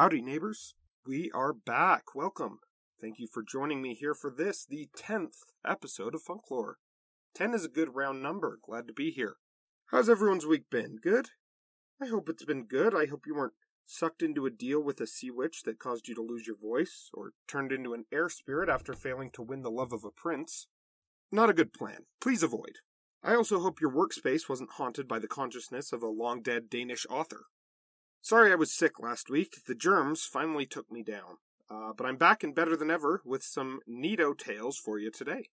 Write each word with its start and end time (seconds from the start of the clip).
Howdy, 0.00 0.22
neighbors. 0.22 0.76
We 1.06 1.30
are 1.34 1.52
back. 1.52 2.14
Welcome. 2.14 2.60
Thank 3.02 3.18
you 3.18 3.26
for 3.30 3.42
joining 3.42 3.82
me 3.82 3.92
here 3.92 4.14
for 4.14 4.30
this, 4.30 4.64
the 4.64 4.88
10th 4.96 5.36
episode 5.62 6.14
of 6.14 6.22
Funklore. 6.24 6.76
10 7.34 7.52
is 7.52 7.66
a 7.66 7.68
good 7.68 7.94
round 7.94 8.22
number. 8.22 8.58
Glad 8.64 8.86
to 8.86 8.94
be 8.94 9.10
here. 9.10 9.34
How's 9.90 10.08
everyone's 10.08 10.46
week 10.46 10.70
been? 10.70 10.96
Good? 11.02 11.28
I 12.00 12.06
hope 12.06 12.30
it's 12.30 12.46
been 12.46 12.64
good. 12.64 12.94
I 12.94 13.04
hope 13.04 13.26
you 13.26 13.34
weren't 13.34 13.52
sucked 13.84 14.22
into 14.22 14.46
a 14.46 14.50
deal 14.50 14.82
with 14.82 15.02
a 15.02 15.06
sea 15.06 15.30
witch 15.30 15.64
that 15.64 15.78
caused 15.78 16.08
you 16.08 16.14
to 16.14 16.22
lose 16.22 16.46
your 16.46 16.56
voice, 16.56 17.10
or 17.12 17.32
turned 17.46 17.70
into 17.70 17.92
an 17.92 18.06
air 18.10 18.30
spirit 18.30 18.70
after 18.70 18.94
failing 18.94 19.28
to 19.34 19.42
win 19.42 19.60
the 19.60 19.70
love 19.70 19.92
of 19.92 20.02
a 20.02 20.10
prince. 20.10 20.66
Not 21.30 21.50
a 21.50 21.52
good 21.52 21.74
plan. 21.74 22.06
Please 22.22 22.42
avoid. 22.42 22.78
I 23.22 23.34
also 23.34 23.60
hope 23.60 23.82
your 23.82 23.92
workspace 23.92 24.48
wasn't 24.48 24.70
haunted 24.78 25.06
by 25.06 25.18
the 25.18 25.28
consciousness 25.28 25.92
of 25.92 26.02
a 26.02 26.08
long 26.08 26.40
dead 26.40 26.70
Danish 26.70 27.04
author. 27.10 27.48
Sorry 28.22 28.52
I 28.52 28.56
was 28.56 28.72
sick 28.72 29.00
last 29.00 29.30
week. 29.30 29.64
The 29.66 29.74
germs 29.74 30.24
finally 30.24 30.66
took 30.66 30.90
me 30.92 31.02
down. 31.02 31.38
Uh, 31.70 31.92
but 31.96 32.04
I'm 32.04 32.16
back 32.16 32.42
and 32.42 32.54
better 32.54 32.76
than 32.76 32.90
ever 32.90 33.22
with 33.24 33.42
some 33.42 33.80
neato 33.88 34.36
tales 34.36 34.76
for 34.76 34.98
you 34.98 35.10
today. 35.10 35.50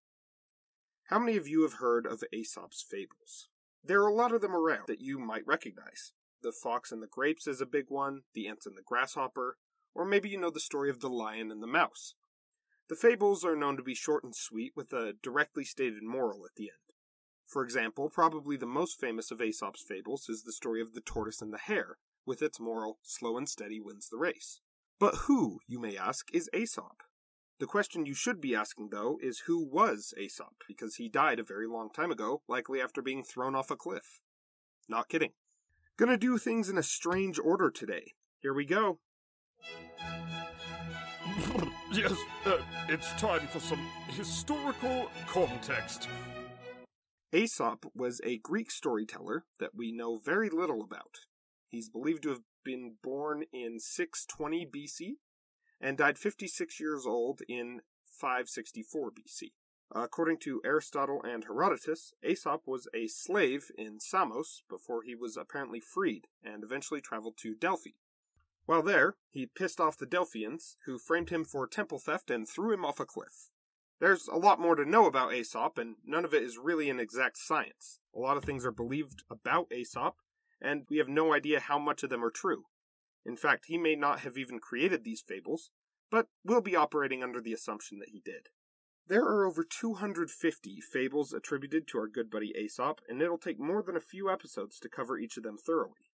How 1.05 1.19
many 1.19 1.37
of 1.37 1.47
you 1.47 1.61
have 1.61 1.75
heard 1.75 2.05
of 2.05 2.23
Aesop's 2.33 2.83
fables? 2.83 3.47
There 3.83 4.01
are 4.01 4.09
a 4.09 4.13
lot 4.13 4.33
of 4.33 4.41
them 4.41 4.55
around 4.55 4.87
that 4.87 4.99
you 4.99 5.17
might 5.17 5.47
recognize. 5.47 6.11
The 6.41 6.51
Fox 6.51 6.91
and 6.91 7.01
the 7.01 7.07
Grapes 7.07 7.47
is 7.47 7.61
a 7.61 7.65
big 7.65 7.85
one, 7.87 8.23
The 8.33 8.47
Ants 8.47 8.65
and 8.65 8.77
the 8.77 8.83
Grasshopper, 8.85 9.57
or 9.95 10.05
maybe 10.05 10.27
you 10.27 10.37
know 10.37 10.49
the 10.49 10.59
story 10.59 10.89
of 10.89 10.99
the 10.99 11.09
Lion 11.09 11.51
and 11.51 11.63
the 11.63 11.67
Mouse. 11.67 12.15
The 12.89 12.95
fables 12.95 13.45
are 13.45 13.55
known 13.55 13.77
to 13.77 13.83
be 13.83 13.95
short 13.95 14.23
and 14.23 14.35
sweet 14.35 14.73
with 14.75 14.91
a 14.91 15.13
directly 15.23 15.63
stated 15.63 16.03
moral 16.03 16.45
at 16.45 16.55
the 16.55 16.63
end. 16.63 16.93
For 17.45 17.63
example, 17.63 18.09
probably 18.09 18.57
the 18.57 18.65
most 18.65 18.99
famous 18.99 19.31
of 19.31 19.41
Aesop's 19.41 19.83
fables 19.83 20.27
is 20.27 20.43
the 20.43 20.51
story 20.51 20.81
of 20.81 20.93
the 20.93 21.01
tortoise 21.01 21.41
and 21.41 21.53
the 21.53 21.57
hare, 21.57 21.97
with 22.27 22.43
its 22.43 22.59
moral, 22.59 22.99
slow 23.01 23.37
and 23.37 23.49
steady 23.49 23.79
wins 23.79 24.09
the 24.09 24.17
race. 24.17 24.59
But 24.99 25.15
who, 25.27 25.59
you 25.67 25.79
may 25.79 25.97
ask, 25.97 26.27
is 26.33 26.49
Aesop? 26.53 27.01
The 27.59 27.65
question 27.65 28.05
you 28.05 28.13
should 28.13 28.39
be 28.39 28.53
asking, 28.53 28.89
though, 28.91 29.17
is 29.21 29.43
who 29.47 29.65
was 29.65 30.13
Aesop, 30.19 30.63
because 30.67 30.95
he 30.95 31.09
died 31.09 31.39
a 31.39 31.43
very 31.43 31.67
long 31.67 31.89
time 31.89 32.11
ago, 32.11 32.43
likely 32.47 32.81
after 32.81 33.01
being 33.01 33.23
thrown 33.23 33.55
off 33.55 33.71
a 33.71 33.75
cliff. 33.75 34.19
Not 34.87 35.09
kidding. 35.09 35.31
Gonna 35.97 36.17
do 36.17 36.37
things 36.37 36.69
in 36.69 36.77
a 36.77 36.83
strange 36.83 37.39
order 37.39 37.71
today. 37.71 38.13
Here 38.41 38.53
we 38.53 38.65
go. 38.65 38.99
yes, 41.91 42.13
uh, 42.45 42.57
it's 42.87 43.11
time 43.13 43.47
for 43.47 43.59
some 43.59 43.83
historical 44.09 45.09
context. 45.27 46.07
Aesop 47.33 47.85
was 47.95 48.21
a 48.23 48.37
Greek 48.37 48.71
storyteller 48.71 49.45
that 49.59 49.75
we 49.75 49.91
know 49.91 50.19
very 50.23 50.49
little 50.49 50.83
about. 50.83 51.21
He's 51.67 51.89
believed 51.89 52.23
to 52.23 52.29
have 52.29 52.41
been 52.63 52.95
born 53.03 53.43
in 53.51 53.79
620 53.79 54.65
BC 54.65 55.15
and 55.79 55.97
died 55.97 56.17
56 56.17 56.79
years 56.79 57.05
old 57.05 57.41
in 57.47 57.81
564 58.05 59.11
BC. 59.11 59.51
According 59.91 60.39
to 60.39 60.61
Aristotle 60.65 61.21
and 61.23 61.45
Herodotus, 61.45 62.13
Aesop 62.21 62.63
was 62.65 62.87
a 62.93 63.07
slave 63.07 63.71
in 63.77 63.99
Samos 63.99 64.63
before 64.69 65.03
he 65.03 65.15
was 65.15 65.37
apparently 65.37 65.79
freed 65.79 66.27
and 66.43 66.63
eventually 66.63 66.99
traveled 66.99 67.37
to 67.37 67.55
Delphi. 67.55 67.91
While 68.65 68.83
there, 68.83 69.15
he 69.29 69.45
pissed 69.45 69.79
off 69.79 69.97
the 69.97 70.05
Delphians, 70.05 70.75
who 70.85 70.97
framed 70.97 71.29
him 71.29 71.45
for 71.45 71.65
temple 71.67 71.99
theft 71.99 72.29
and 72.29 72.47
threw 72.47 72.73
him 72.73 72.83
off 72.83 72.99
a 72.99 73.05
cliff. 73.05 73.49
There's 73.99 74.27
a 74.27 74.35
lot 74.35 74.59
more 74.59 74.75
to 74.75 74.83
know 74.83 75.05
about 75.05 75.33
Aesop, 75.33 75.77
and 75.77 75.95
none 76.05 76.25
of 76.25 76.33
it 76.33 76.43
is 76.43 76.57
really 76.57 76.89
an 76.89 76.99
exact 76.99 77.37
science. 77.37 77.99
A 78.13 78.19
lot 78.19 78.35
of 78.35 78.43
things 78.43 78.65
are 78.65 78.71
believed 78.71 79.23
about 79.29 79.71
Aesop, 79.71 80.17
and 80.61 80.85
we 80.89 80.97
have 80.97 81.09
no 81.09 81.33
idea 81.33 81.59
how 81.59 81.79
much 81.79 82.03
of 82.03 82.09
them 82.09 82.23
are 82.23 82.31
true. 82.31 82.65
In 83.25 83.35
fact, 83.35 83.65
he 83.67 83.77
may 83.77 83.95
not 83.95 84.21
have 84.21 84.37
even 84.37 84.59
created 84.59 85.03
these 85.03 85.21
fables, 85.21 85.69
but 86.09 86.27
we'll 86.43 86.61
be 86.61 86.75
operating 86.75 87.23
under 87.23 87.41
the 87.41 87.53
assumption 87.53 87.99
that 87.99 88.09
he 88.09 88.21
did. 88.23 88.49
There 89.07 89.23
are 89.23 89.45
over 89.45 89.63
250 89.63 90.81
fables 90.81 91.33
attributed 91.33 91.87
to 91.87 91.97
our 91.97 92.07
good 92.07 92.29
buddy 92.29 92.53
Aesop, 92.57 92.99
and 93.07 93.21
it'll 93.21 93.37
take 93.37 93.59
more 93.59 93.81
than 93.81 93.95
a 93.95 94.01
few 94.01 94.29
episodes 94.29 94.79
to 94.79 94.89
cover 94.89 95.17
each 95.17 95.37
of 95.37 95.43
them 95.43 95.57
thoroughly. 95.57 96.11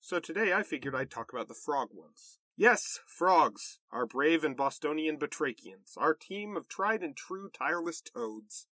So 0.00 0.18
today 0.18 0.52
I 0.52 0.62
figured 0.62 0.94
I'd 0.94 1.10
talk 1.10 1.32
about 1.32 1.48
the 1.48 1.54
frog 1.54 1.88
ones. 1.92 2.38
Yes, 2.56 3.00
frogs, 3.06 3.78
our 3.90 4.06
brave 4.06 4.44
and 4.44 4.56
Bostonian 4.56 5.18
batrachians, 5.18 5.96
our 5.96 6.14
team 6.14 6.56
of 6.56 6.68
tried 6.68 7.02
and 7.02 7.16
true 7.16 7.50
tireless 7.50 8.00
toads. 8.00 8.66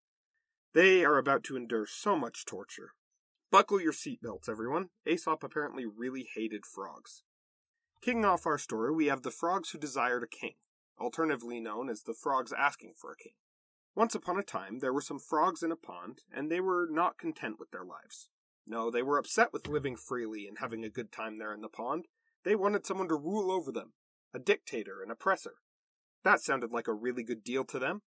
They 0.73 1.05
are 1.05 1.19
about 1.19 1.43
to 1.45 1.57
endure 1.57 1.87
so 1.87 2.17
much 2.17 2.45
torture, 2.45 2.93
Buckle 3.49 3.81
your 3.81 3.93
seatbelts, 3.93 4.49
everyone. 4.49 4.89
Aesop 5.07 5.45
apparently 5.45 5.87
really 5.87 6.27
hated 6.35 6.67
frogs. 6.67 7.23
Kicking 8.03 8.25
off 8.25 8.45
our 8.45 8.59
story, 8.59 8.93
we 8.93 9.07
have 9.07 9.23
the 9.23 9.31
frogs 9.31 9.71
who 9.71 9.79
desired 9.79 10.25
a 10.25 10.27
king, 10.27 10.55
alternatively 11.01 11.61
known 11.61 11.89
as 11.89 12.03
the 12.03 12.13
frogs 12.15 12.53
asking 12.53 12.95
for 13.01 13.13
a 13.13 13.17
king. 13.17 13.35
Once 13.95 14.17
upon 14.17 14.37
a 14.37 14.43
time, 14.43 14.81
there 14.81 14.93
were 14.93 15.01
some 15.01 15.21
frogs 15.21 15.63
in 15.63 15.71
a 15.71 15.77
pond, 15.77 16.23
and 16.35 16.51
they 16.51 16.61
were 16.61 16.89
not 16.91 17.19
content 17.19 17.57
with 17.59 17.71
their 17.71 17.85
lives. 17.85 18.29
No, 18.67 18.91
they 18.91 19.03
were 19.03 19.17
upset 19.17 19.53
with 19.53 19.69
living 19.69 19.95
freely 19.95 20.49
and 20.49 20.59
having 20.59 20.85
a 20.85 20.91
good 20.91 21.13
time 21.13 21.39
there 21.39 21.55
in 21.55 21.61
the 21.61 21.69
pond. 21.69 22.07
They 22.45 22.57
wanted 22.57 22.85
someone 22.85 23.09
to 23.09 23.15
rule 23.15 23.53
over 23.53 23.71
them, 23.71 23.93
a 24.35 24.41
dictator, 24.41 25.03
an 25.05 25.11
oppressor. 25.11 25.55
That 26.25 26.41
sounded 26.41 26.73
like 26.73 26.89
a 26.89 26.93
really 26.93 27.23
good 27.23 27.45
deal 27.45 27.65
to 27.67 27.79
them. 27.79 28.03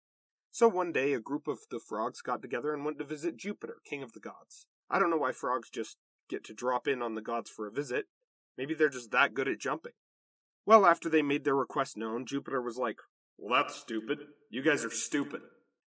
So 0.52 0.68
one 0.68 0.92
day, 0.92 1.14
a 1.14 1.20
group 1.20 1.48
of 1.48 1.60
the 1.72 1.80
frogs 1.80 2.22
got 2.22 2.42
together 2.42 2.74
and 2.74 2.84
went 2.84 3.00
to 3.00 3.06
visit 3.06 3.38
Jupiter, 3.38 3.78
king 3.90 4.04
of 4.04 4.12
the 4.12 4.20
gods. 4.20 4.68
I 4.90 5.00
don't 5.00 5.10
know 5.10 5.18
why 5.18 5.32
frogs 5.32 5.70
just 5.70 5.98
get 6.30 6.44
to 6.46 6.54
drop 6.54 6.88
in 6.88 7.02
on 7.02 7.16
the 7.16 7.22
gods 7.22 7.50
for 7.50 7.68
a 7.68 7.72
visit. 7.72 8.06
Maybe 8.58 8.74
they're 8.74 8.90
just 8.90 9.12
that 9.12 9.34
good 9.34 9.48
at 9.48 9.60
jumping. 9.60 9.94
Well, 10.66 10.86
after 10.86 11.10
they 11.10 11.22
made 11.22 11.44
their 11.44 11.56
request 11.56 11.98
known, 11.98 12.26
Jupiter 12.26 12.62
was 12.62 12.78
like, 12.78 12.98
Well, 13.38 13.62
that's 13.62 13.76
stupid. 13.76 14.20
You 14.50 14.62
guys 14.62 14.86
are 14.86 14.92
stupid. 14.92 15.42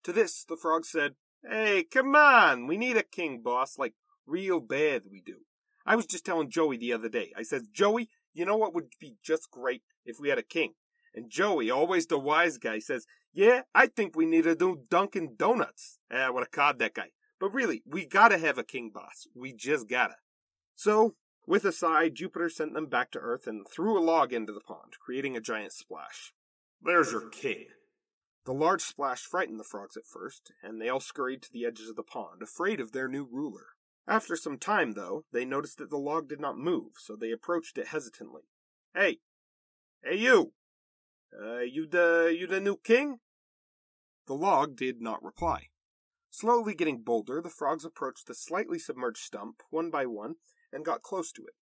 To 0.03 0.13
this, 0.13 0.44
the 0.47 0.57
frogs 0.57 0.89
said, 0.89 1.16
Hey, 1.47 1.84
come 1.84 2.16
on! 2.16 2.67
We 2.67 2.78
need 2.78 2.97
a 2.97 3.03
king, 3.03 3.41
boss. 3.44 3.78
Like, 3.78 3.94
real 4.25 4.59
bad 4.59 5.03
we 5.12 5.22
do. 5.22 5.38
I 5.85 5.95
was 5.95 6.06
just 6.06 6.25
telling 6.25 6.50
Joey 6.50 6.78
the 6.78 6.94
other 6.94 7.09
day. 7.09 7.31
I 7.35 7.44
said, 7.44 7.63
Joey, 7.73 8.09
you 8.33 8.45
know 8.45 8.57
what 8.57 8.73
would 8.73 8.94
be 9.00 9.16
just 9.23 9.50
great 9.51 9.81
if 10.06 10.18
we 10.19 10.29
had 10.29 10.38
a 10.38 10.44
king? 10.44 10.73
And 11.13 11.29
Joey, 11.29 11.69
always 11.69 12.07
the 12.07 12.19
wise 12.19 12.57
guy, 12.57 12.79
says, 12.79 13.06
Yeah, 13.33 13.62
I 13.75 13.88
think 13.88 14.16
we 14.16 14.25
need 14.25 14.44
to 14.44 14.56
do 14.56 14.83
Dunkin' 14.89 15.35
Donuts. 15.38 16.00
Ah, 16.12 16.31
what 16.31 16.44
a 16.44 16.50
cod 16.50 16.79
that 16.79 16.94
guy. 16.94 17.09
But 17.41 17.56
really, 17.56 17.81
we 17.88 18.06
gotta 18.06 18.38
have 18.38 18.59
a 18.59 18.63
king 18.63 18.91
boss. 18.94 19.28
We 19.35 19.52
just 19.52 19.90
gotta. 19.90 20.18
So, 20.75 21.16
with 21.47 21.66
a 21.66 21.72
sigh, 21.72 22.09
Jupiter 22.09 22.50
sent 22.50 22.75
them 22.75 22.85
back 22.85 23.09
to 23.12 23.19
Earth 23.19 23.47
and 23.47 23.68
threw 23.68 23.97
a 23.97 24.00
log 24.00 24.31
into 24.31 24.53
the 24.53 24.62
pond, 24.62 24.94
creating 25.03 25.35
a 25.35 25.41
giant 25.41 25.74
splash. 25.74 26.34
There's 26.80 27.12
your 27.12 27.30
king. 27.30 27.66
The 28.46 28.53
large 28.53 28.84
splash 28.84 29.24
frightened 29.24 29.59
the 29.59 29.63
frogs 29.63 29.97
at 29.97 30.06
first, 30.06 30.51
and 30.62 30.80
they 30.80 30.88
all 30.88 31.00
scurried 31.00 31.41
to 31.41 31.51
the 31.51 31.66
edges 31.66 31.90
of 31.90 31.96
the 31.96 32.03
pond, 32.03 32.44
afraid 32.44 32.80
of 32.80 32.91
their 32.91 33.07
new 33.07 33.27
ruler. 33.30 33.69
After 34.07 34.36
some 34.36 34.60
time, 34.60 34.92
though, 34.92 35.25
they 35.31 35.44
noticed 35.44 35.80
that 35.80 35.89
the 35.89 35.98
log 35.98 36.30
did 36.30 36.39
not 36.39 36.60
move, 36.60 36.92
so 37.00 37.15
they 37.15 37.31
approached 37.31 37.75
it 37.80 37.88
hesitantly. 37.88 38.44
Hey! 38.94 39.18
Hey, 40.04 40.18
you! 40.18 40.54
Uh, 41.33 41.60
you 41.62 41.88
the, 41.88 42.36
you 42.38 42.45
the 42.45 42.60
new 42.60 42.77
king? 42.77 43.18
The 44.27 44.36
log 44.36 44.75
did 44.75 45.01
not 45.01 45.24
reply. 45.24 45.70
Slowly 46.33 46.74
getting 46.74 47.01
bolder, 47.04 47.42
the 47.42 47.50
frogs 47.50 47.83
approached 47.83 48.25
the 48.25 48.33
slightly 48.33 48.80
submerged 48.80 49.22
stump, 49.22 49.62
one 49.69 49.92
by 49.92 50.06
one, 50.06 50.36
and 50.72 50.86
got 50.86 51.01
close 51.01 51.31
to 51.33 51.42
it. 51.44 51.56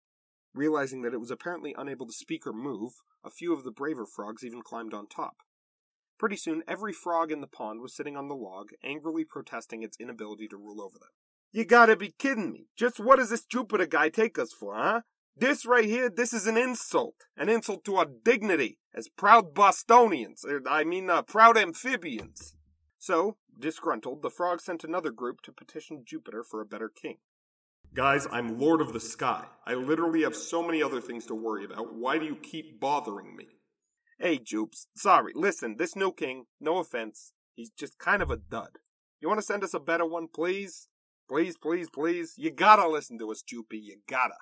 Realizing 0.52 1.02
that 1.02 1.14
it 1.14 1.20
was 1.20 1.30
apparently 1.30 1.72
unable 1.78 2.06
to 2.06 2.12
speak 2.12 2.46
or 2.46 2.52
move, 2.52 2.94
a 3.24 3.30
few 3.30 3.52
of 3.52 3.62
the 3.62 3.70
braver 3.70 4.04
frogs 4.04 4.44
even 4.44 4.62
climbed 4.62 4.92
on 4.92 5.06
top. 5.06 5.36
Pretty 6.18 6.36
soon, 6.36 6.64
every 6.66 6.92
frog 6.92 7.30
in 7.30 7.40
the 7.40 7.46
pond 7.46 7.80
was 7.80 7.94
sitting 7.94 8.16
on 8.16 8.28
the 8.28 8.34
log, 8.34 8.70
angrily 8.82 9.24
protesting 9.24 9.84
its 9.84 10.00
inability 10.00 10.48
to 10.48 10.56
rule 10.56 10.82
over 10.82 10.98
them. 10.98 11.10
You 11.52 11.64
gotta 11.64 11.94
be 11.94 12.14
kidding 12.18 12.52
me! 12.52 12.66
Just 12.76 12.98
what 12.98 13.16
does 13.16 13.30
this 13.30 13.44
Jupiter 13.44 13.86
guy 13.86 14.08
take 14.08 14.36
us 14.36 14.52
for, 14.52 14.74
huh? 14.74 15.02
This 15.36 15.64
right 15.64 15.84
here, 15.84 16.10
this 16.10 16.32
is 16.32 16.46
an 16.46 16.56
insult. 16.56 17.14
An 17.36 17.48
insult 17.48 17.84
to 17.84 17.96
our 17.96 18.06
dignity 18.06 18.78
as 18.94 19.08
proud 19.08 19.54
Bostonians. 19.54 20.44
Er, 20.44 20.62
I 20.68 20.82
mean, 20.82 21.08
uh, 21.08 21.22
proud 21.22 21.56
amphibians. 21.56 22.55
So, 23.06 23.36
disgruntled, 23.56 24.22
the 24.22 24.30
frog 24.30 24.60
sent 24.60 24.82
another 24.82 25.12
group 25.12 25.40
to 25.42 25.52
petition 25.52 26.02
Jupiter 26.04 26.42
for 26.42 26.60
a 26.60 26.66
better 26.66 26.88
king. 26.88 27.18
Guys, 27.94 28.26
I'm 28.32 28.58
Lord 28.58 28.80
of 28.80 28.92
the 28.92 28.98
Sky. 28.98 29.44
I 29.64 29.74
literally 29.74 30.22
have 30.22 30.34
so 30.34 30.60
many 30.60 30.82
other 30.82 31.00
things 31.00 31.24
to 31.26 31.34
worry 31.36 31.64
about. 31.64 31.94
Why 31.94 32.18
do 32.18 32.24
you 32.24 32.34
keep 32.34 32.80
bothering 32.80 33.36
me? 33.36 33.46
Hey, 34.18 34.40
Jupes. 34.40 34.88
Sorry. 34.96 35.30
Listen, 35.36 35.76
this 35.78 35.94
new 35.94 36.10
king, 36.10 36.46
no 36.60 36.78
offense, 36.78 37.32
he's 37.54 37.70
just 37.70 37.96
kind 38.00 38.22
of 38.22 38.30
a 38.32 38.36
dud. 38.36 38.70
You 39.20 39.28
want 39.28 39.38
to 39.38 39.46
send 39.46 39.62
us 39.62 39.72
a 39.72 39.78
better 39.78 40.04
one, 40.04 40.26
please? 40.26 40.88
Please, 41.28 41.56
please, 41.56 41.88
please. 41.88 42.34
You 42.36 42.50
gotta 42.50 42.88
listen 42.88 43.20
to 43.20 43.30
us, 43.30 43.40
Jupy. 43.40 43.80
You 43.80 43.98
gotta. 44.08 44.38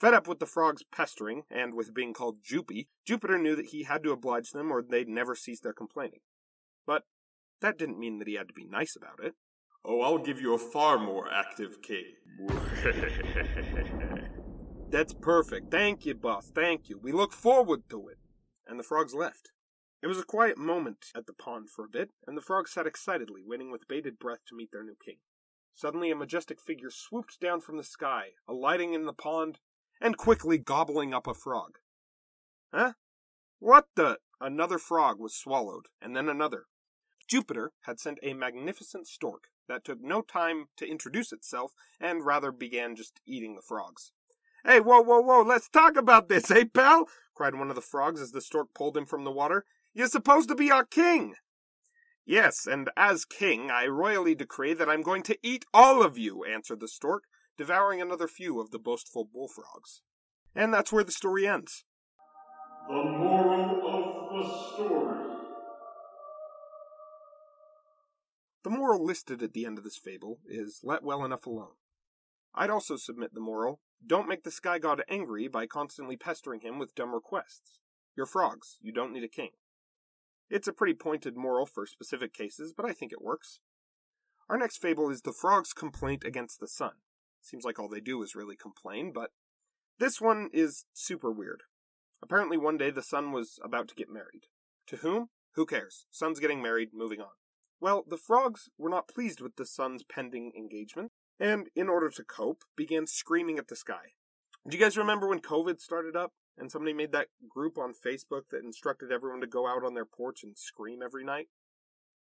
Fed 0.00 0.14
up 0.14 0.28
with 0.28 0.38
the 0.38 0.46
frogs 0.46 0.84
pestering, 0.94 1.42
and 1.50 1.74
with 1.74 1.92
being 1.92 2.14
called 2.14 2.44
Jupy, 2.48 2.86
Jupiter 3.04 3.36
knew 3.36 3.56
that 3.56 3.70
he 3.70 3.82
had 3.82 4.04
to 4.04 4.12
oblige 4.12 4.50
them 4.52 4.70
or 4.70 4.80
they'd 4.80 5.08
never 5.08 5.34
cease 5.34 5.58
their 5.58 5.72
complaining. 5.72 6.20
But 6.86 7.02
that 7.60 7.78
didn't 7.78 7.98
mean 7.98 8.18
that 8.18 8.28
he 8.28 8.34
had 8.34 8.48
to 8.48 8.54
be 8.54 8.64
nice 8.64 8.96
about 8.96 9.22
it. 9.22 9.34
Oh, 9.84 10.02
I'll 10.02 10.18
give 10.18 10.40
you 10.40 10.54
a 10.54 10.58
far 10.58 10.98
more 10.98 11.32
active 11.32 11.80
king. 11.80 12.14
That's 14.90 15.14
perfect. 15.14 15.70
Thank 15.70 16.04
you, 16.04 16.14
boss. 16.14 16.50
Thank 16.54 16.88
you. 16.88 16.98
We 16.98 17.12
look 17.12 17.32
forward 17.32 17.88
to 17.90 18.08
it. 18.08 18.18
And 18.66 18.78
the 18.78 18.84
frogs 18.84 19.14
left. 19.14 19.52
It 20.02 20.06
was 20.06 20.18
a 20.18 20.24
quiet 20.24 20.58
moment 20.58 21.06
at 21.14 21.26
the 21.26 21.32
pond 21.32 21.70
for 21.70 21.84
a 21.84 21.88
bit, 21.88 22.10
and 22.26 22.36
the 22.36 22.42
frogs 22.42 22.72
sat 22.72 22.86
excitedly, 22.86 23.42
waiting 23.44 23.70
with 23.70 23.88
bated 23.88 24.18
breath 24.18 24.44
to 24.48 24.56
meet 24.56 24.72
their 24.72 24.82
new 24.82 24.96
king. 25.04 25.18
Suddenly, 25.74 26.10
a 26.10 26.16
majestic 26.16 26.60
figure 26.60 26.90
swooped 26.90 27.40
down 27.40 27.60
from 27.60 27.76
the 27.76 27.84
sky, 27.84 28.30
alighting 28.48 28.94
in 28.94 29.04
the 29.04 29.12
pond, 29.12 29.60
and 30.00 30.16
quickly 30.16 30.58
gobbling 30.58 31.12
up 31.12 31.26
a 31.26 31.34
frog. 31.34 31.78
Huh? 32.72 32.92
What 33.58 33.88
the? 33.94 34.18
Another 34.40 34.78
frog 34.78 35.20
was 35.20 35.34
swallowed, 35.34 35.86
and 36.00 36.16
then 36.16 36.28
another. 36.28 36.64
Jupiter 37.30 37.70
had 37.82 38.00
sent 38.00 38.18
a 38.24 38.34
magnificent 38.34 39.06
stork 39.06 39.44
that 39.68 39.84
took 39.84 40.02
no 40.02 40.20
time 40.20 40.66
to 40.76 40.84
introduce 40.84 41.30
itself 41.30 41.72
and 42.00 42.26
rather 42.26 42.50
began 42.50 42.96
just 42.96 43.20
eating 43.24 43.54
the 43.54 43.62
frogs. 43.62 44.10
Hey, 44.64 44.80
whoa, 44.80 45.00
whoa, 45.00 45.20
whoa, 45.20 45.42
let's 45.42 45.68
talk 45.68 45.96
about 45.96 46.28
this, 46.28 46.50
eh, 46.50 46.64
pal? 46.74 47.08
cried 47.34 47.54
one 47.54 47.70
of 47.70 47.76
the 47.76 47.80
frogs 47.80 48.20
as 48.20 48.32
the 48.32 48.40
stork 48.40 48.74
pulled 48.74 48.96
him 48.96 49.06
from 49.06 49.22
the 49.22 49.30
water. 49.30 49.64
You're 49.94 50.08
supposed 50.08 50.48
to 50.48 50.56
be 50.56 50.72
our 50.72 50.84
king. 50.84 51.36
Yes, 52.26 52.66
and 52.66 52.90
as 52.96 53.24
king, 53.24 53.70
I 53.70 53.86
royally 53.86 54.34
decree 54.34 54.74
that 54.74 54.88
I'm 54.88 55.02
going 55.02 55.22
to 55.22 55.38
eat 55.40 55.64
all 55.72 56.02
of 56.02 56.18
you, 56.18 56.44
answered 56.44 56.80
the 56.80 56.88
stork, 56.88 57.24
devouring 57.56 58.02
another 58.02 58.26
few 58.26 58.60
of 58.60 58.72
the 58.72 58.78
boastful 58.80 59.24
bullfrogs. 59.24 60.02
And 60.54 60.74
that's 60.74 60.92
where 60.92 61.04
the 61.04 61.12
story 61.12 61.46
ends. 61.46 61.84
The 62.88 63.04
moral 63.04 63.86
of 63.86 64.32
the 64.34 64.74
story. 64.74 65.09
The 68.62 68.70
moral 68.70 69.04
listed 69.04 69.42
at 69.42 69.52
the 69.52 69.64
end 69.64 69.78
of 69.78 69.84
this 69.84 69.96
fable 69.96 70.38
is 70.46 70.80
let 70.82 71.02
well 71.02 71.24
enough 71.24 71.46
alone. 71.46 71.74
I'd 72.54 72.70
also 72.70 72.96
submit 72.96 73.32
the 73.34 73.40
moral 73.40 73.80
don't 74.04 74.28
make 74.28 74.44
the 74.44 74.50
sky 74.50 74.78
god 74.78 75.02
angry 75.08 75.46
by 75.46 75.66
constantly 75.66 76.16
pestering 76.16 76.60
him 76.60 76.78
with 76.78 76.94
dumb 76.94 77.14
requests. 77.14 77.78
You're 78.16 78.26
frogs, 78.26 78.78
you 78.80 78.92
don't 78.92 79.12
need 79.12 79.24
a 79.24 79.28
king. 79.28 79.50
It's 80.48 80.66
a 80.66 80.72
pretty 80.72 80.94
pointed 80.94 81.36
moral 81.36 81.66
for 81.66 81.86
specific 81.86 82.32
cases, 82.32 82.72
but 82.74 82.86
I 82.86 82.92
think 82.92 83.12
it 83.12 83.22
works. 83.22 83.60
Our 84.48 84.58
next 84.58 84.78
fable 84.78 85.10
is 85.10 85.22
the 85.22 85.32
frog's 85.32 85.72
complaint 85.72 86.24
against 86.24 86.58
the 86.58 86.66
sun. 86.66 86.92
Seems 87.40 87.64
like 87.64 87.78
all 87.78 87.88
they 87.88 88.00
do 88.00 88.22
is 88.22 88.34
really 88.34 88.56
complain, 88.56 89.12
but 89.14 89.30
this 89.98 90.20
one 90.20 90.48
is 90.52 90.86
super 90.92 91.30
weird. 91.30 91.62
Apparently, 92.22 92.56
one 92.56 92.76
day 92.76 92.90
the 92.90 93.02
sun 93.02 93.32
was 93.32 93.58
about 93.62 93.86
to 93.88 93.94
get 93.94 94.10
married. 94.10 94.46
To 94.88 94.96
whom? 94.96 95.28
Who 95.54 95.66
cares? 95.66 96.06
Sun's 96.10 96.40
getting 96.40 96.60
married, 96.60 96.88
moving 96.92 97.20
on. 97.20 97.39
Well, 97.80 98.04
the 98.06 98.18
frogs 98.18 98.68
were 98.78 98.90
not 98.90 99.08
pleased 99.08 99.40
with 99.40 99.56
the 99.56 99.66
sun's 99.66 100.04
pending 100.04 100.52
engagement, 100.56 101.12
and 101.38 101.68
in 101.74 101.88
order 101.88 102.10
to 102.10 102.24
cope, 102.24 102.64
began 102.76 103.06
screaming 103.06 103.58
at 103.58 103.68
the 103.68 103.76
sky. 103.76 104.12
Do 104.68 104.76
you 104.76 104.82
guys 104.82 104.98
remember 104.98 105.26
when 105.26 105.40
COVID 105.40 105.80
started 105.80 106.14
up? 106.14 106.32
and 106.60 106.70
somebody 106.70 106.92
made 106.92 107.12
that 107.12 107.28
group 107.48 107.78
on 107.78 107.94
Facebook 107.94 108.42
that 108.50 108.62
instructed 108.62 109.10
everyone 109.10 109.40
to 109.40 109.46
go 109.46 109.66
out 109.66 109.84
on 109.84 109.94
their 109.94 110.04
porch 110.04 110.42
and 110.44 110.56
scream 110.56 111.00
every 111.02 111.24
night. 111.24 111.48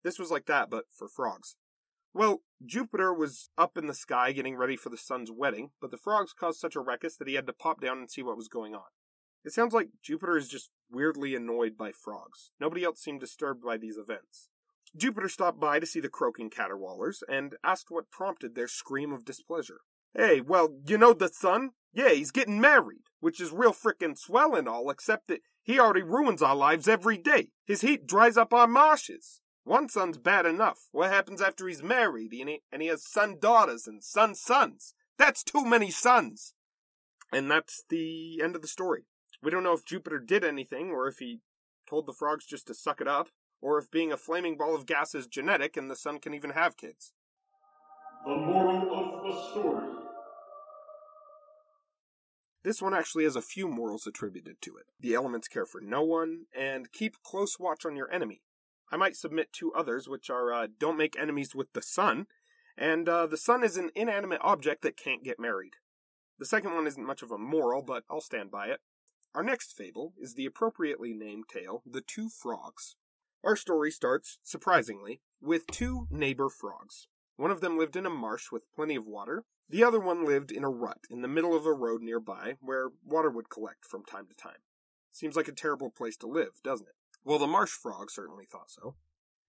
This 0.03 0.17
was 0.17 0.31
like 0.31 0.45
that, 0.45 0.69
but 0.69 0.85
for 0.89 1.07
frogs. 1.07 1.55
Well, 2.13 2.41
Jupiter 2.65 3.13
was 3.13 3.49
up 3.57 3.77
in 3.77 3.87
the 3.87 3.93
sky 3.93 4.31
getting 4.31 4.55
ready 4.55 4.75
for 4.75 4.89
the 4.89 4.97
sun's 4.97 5.31
wedding, 5.31 5.71
but 5.81 5.91
the 5.91 5.97
frogs 5.97 6.33
caused 6.33 6.59
such 6.59 6.75
a 6.75 6.79
ruckus 6.79 7.17
that 7.17 7.27
he 7.27 7.33
had 7.33 7.47
to 7.47 7.53
pop 7.53 7.81
down 7.81 7.97
and 7.97 8.09
see 8.09 8.23
what 8.23 8.37
was 8.37 8.47
going 8.47 8.73
on. 8.75 8.83
It 9.43 9.51
sounds 9.51 9.73
like 9.73 9.89
Jupiter 10.01 10.37
is 10.37 10.47
just 10.47 10.69
weirdly 10.89 11.35
annoyed 11.35 11.77
by 11.77 11.91
frogs. 11.91 12.51
Nobody 12.59 12.83
else 12.83 13.01
seemed 13.01 13.19
disturbed 13.19 13.63
by 13.63 13.77
these 13.77 13.97
events. 13.97 14.49
Jupiter 14.95 15.29
stopped 15.29 15.59
by 15.59 15.79
to 15.79 15.85
see 15.85 15.99
the 15.99 16.09
croaking 16.09 16.49
caterwaulers 16.49 17.23
and 17.27 17.55
asked 17.63 17.89
what 17.89 18.11
prompted 18.11 18.55
their 18.55 18.67
scream 18.67 19.11
of 19.11 19.25
displeasure. 19.25 19.81
Hey, 20.15 20.41
well, 20.41 20.77
you 20.85 20.97
know 20.97 21.13
the 21.13 21.29
sun? 21.29 21.71
Yeah, 21.91 22.09
he's 22.09 22.31
getting 22.31 22.61
married, 22.61 23.01
which 23.19 23.41
is 23.41 23.51
real 23.51 23.73
frickin' 23.73 24.17
swell 24.17 24.55
and 24.55 24.67
all, 24.67 24.89
except 24.89 25.27
that 25.27 25.41
he 25.63 25.79
already 25.79 26.03
ruins 26.03 26.41
our 26.41 26.55
lives 26.55 26.87
every 26.87 27.17
day. 27.17 27.49
His 27.65 27.81
heat 27.81 28.05
dries 28.05 28.37
up 28.37 28.53
our 28.53 28.67
marshes. 28.67 29.41
One 29.63 29.89
son's 29.89 30.17
bad 30.17 30.45
enough. 30.45 30.89
What 30.91 31.09
happens 31.09 31.41
after 31.41 31.67
he's 31.67 31.81
married 31.81 32.33
and 32.33 32.49
he, 32.49 32.61
and 32.71 32.81
he 32.81 32.89
has 32.89 33.09
son 33.09 33.37
daughters 33.39 33.87
and 33.87 34.03
son 34.03 34.35
sons? 34.35 34.93
That's 35.17 35.43
too 35.43 35.65
many 35.65 35.89
sons. 35.89 36.53
And 37.31 37.49
that's 37.49 37.83
the 37.89 38.41
end 38.43 38.55
of 38.55 38.61
the 38.61 38.67
story. 38.67 39.05
We 39.41 39.51
don't 39.51 39.63
know 39.63 39.73
if 39.73 39.85
Jupiter 39.85 40.19
did 40.19 40.43
anything 40.43 40.91
or 40.91 41.07
if 41.07 41.17
he 41.19 41.39
told 41.89 42.05
the 42.05 42.13
frogs 42.13 42.45
just 42.45 42.67
to 42.67 42.73
suck 42.73 43.01
it 43.01 43.07
up, 43.07 43.29
or 43.63 43.77
if 43.77 43.89
being 43.89 44.11
a 44.11 44.17
flaming 44.17 44.57
ball 44.57 44.75
of 44.75 44.85
gas 44.85 45.15
is 45.15 45.25
genetic 45.25 45.77
and 45.77 45.89
the 45.89 45.95
sun 45.95 46.19
can 46.19 46.33
even 46.33 46.49
have 46.49 46.75
kids. 46.75 47.13
The 48.25 48.35
moral 48.35 48.93
of 48.93 49.23
the 49.23 49.51
story. 49.51 49.87
This 52.63 52.81
one 52.81 52.93
actually 52.93 53.23
has 53.23 53.37
a 53.37 53.41
few 53.41 53.69
morals 53.69 54.05
attributed 54.05 54.61
to 54.61 54.75
it. 54.75 54.85
The 54.99 55.13
elements 55.13 55.47
care 55.47 55.65
for 55.65 55.81
no 55.81 56.01
one, 56.01 56.45
and 56.57 56.91
keep 56.91 57.21
close 57.23 57.57
watch 57.59 57.85
on 57.85 57.95
your 57.95 58.11
enemy. 58.11 58.41
I 58.91 58.97
might 58.97 59.15
submit 59.15 59.51
two 59.51 59.73
others, 59.73 60.07
which 60.07 60.29
are 60.29 60.53
uh, 60.53 60.67
don't 60.77 60.97
make 60.97 61.17
enemies 61.17 61.55
with 61.55 61.71
the 61.73 61.81
sun, 61.81 62.27
and 62.77 63.07
uh, 63.09 63.27
the 63.27 63.37
sun 63.37 63.63
is 63.63 63.77
an 63.77 63.91
inanimate 63.95 64.39
object 64.41 64.81
that 64.83 64.97
can't 64.97 65.23
get 65.23 65.39
married. 65.39 65.73
The 66.39 66.45
second 66.45 66.73
one 66.73 66.87
isn't 66.87 67.05
much 67.05 67.21
of 67.21 67.31
a 67.31 67.37
moral, 67.37 67.81
but 67.81 68.03
I'll 68.09 68.21
stand 68.21 68.51
by 68.51 68.67
it. 68.67 68.79
Our 69.33 69.43
next 69.43 69.73
fable 69.73 70.13
is 70.17 70.35
the 70.35 70.45
appropriately 70.45 71.13
named 71.13 71.45
tale, 71.51 71.81
The 71.85 72.01
Two 72.01 72.29
Frogs. 72.29 72.95
Our 73.43 73.55
story 73.55 73.91
starts, 73.91 74.39
surprisingly, 74.43 75.21
with 75.41 75.67
two 75.67 76.07
neighbor 76.09 76.49
frogs. 76.49 77.07
One 77.35 77.51
of 77.51 77.61
them 77.61 77.77
lived 77.77 77.95
in 77.95 78.05
a 78.05 78.09
marsh 78.09 78.51
with 78.51 78.71
plenty 78.73 78.95
of 78.95 79.05
water, 79.05 79.43
the 79.69 79.83
other 79.83 79.99
one 79.99 80.25
lived 80.25 80.51
in 80.51 80.63
a 80.63 80.69
rut 80.69 80.99
in 81.09 81.21
the 81.21 81.27
middle 81.27 81.55
of 81.55 81.65
a 81.65 81.73
road 81.73 82.01
nearby 82.01 82.57
where 82.59 82.89
water 83.03 83.29
would 83.29 83.49
collect 83.49 83.85
from 83.85 84.05
time 84.05 84.27
to 84.27 84.35
time. 84.35 84.61
Seems 85.11 85.35
like 85.35 85.47
a 85.47 85.53
terrible 85.53 85.89
place 85.89 86.15
to 86.17 86.27
live, 86.27 86.61
doesn't 86.63 86.87
it? 86.87 86.95
Well, 87.23 87.39
the 87.39 87.47
marsh 87.47 87.71
frog 87.71 88.11
certainly 88.11 88.45
thought 88.45 88.69
so. 88.69 88.95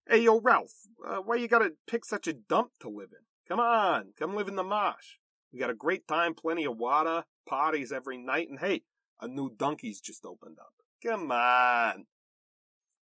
Hey, 0.09 0.23
yo, 0.23 0.41
Ralph, 0.41 0.73
uh, 1.07 1.17
why 1.17 1.37
you 1.37 1.49
gotta 1.49 1.75
pick 1.87 2.05
such 2.05 2.27
a 2.27 2.33
dump 2.33 2.73
to 2.81 2.89
live 2.89 3.11
in? 3.13 3.25
Come 3.49 3.61
on, 3.61 4.13
come 4.19 4.35
live 4.35 4.49
in 4.49 4.57
the 4.57 4.63
marsh. 4.63 5.19
We 5.53 5.59
got 5.59 5.71
a 5.71 5.75
great 5.75 6.09
time, 6.09 6.35
plenty 6.35 6.65
of 6.65 6.77
water, 6.77 7.25
parties 7.47 7.93
every 7.93 8.17
night, 8.17 8.49
and 8.49 8.61
hey, 8.61 8.83
a 9.21 9.29
new 9.29 9.51
donkey's 9.51 10.01
just 10.01 10.25
opened 10.25 10.59
up. 10.59 10.73
Come 11.03 11.31
on. 11.31 12.07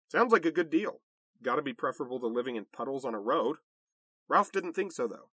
Sounds 0.09 0.31
like 0.31 0.45
a 0.45 0.51
good 0.51 0.69
deal. 0.69 1.01
Gotta 1.41 1.61
be 1.61 1.73
preferable 1.73 2.19
to 2.19 2.27
living 2.27 2.55
in 2.55 2.65
puddles 2.65 3.05
on 3.05 3.13
a 3.13 3.19
road. 3.19 3.57
Ralph 4.27 4.51
didn't 4.51 4.73
think 4.73 4.91
so, 4.91 5.07
though. 5.07 5.29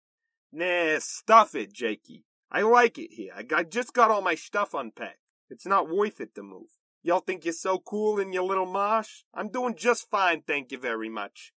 Nah, 0.51 0.99
stuff 0.99 1.53
it, 1.55 1.73
Jakey. 1.73 2.25
I 2.51 2.61
like 2.63 2.97
it 2.97 3.13
here. 3.13 3.33
I 3.35 3.63
just 3.63 3.93
got 3.93 4.11
all 4.11 4.21
my 4.21 4.35
stuff 4.35 4.73
unpacked. 4.73 5.19
It's 5.49 5.65
not 5.65 5.89
worth 5.89 6.19
it 6.19 6.33
to 6.35 6.43
move. 6.43 6.67
Y'all 7.03 7.19
think 7.19 7.45
you're 7.45 7.53
so 7.53 7.79
cool 7.79 8.19
in 8.19 8.33
your 8.33 8.43
little 8.43 8.65
marsh? 8.65 9.23
I'm 9.33 9.49
doing 9.49 9.75
just 9.75 10.09
fine, 10.09 10.43
thank 10.45 10.71
you 10.71 10.77
very 10.77 11.09
much. 11.09 11.53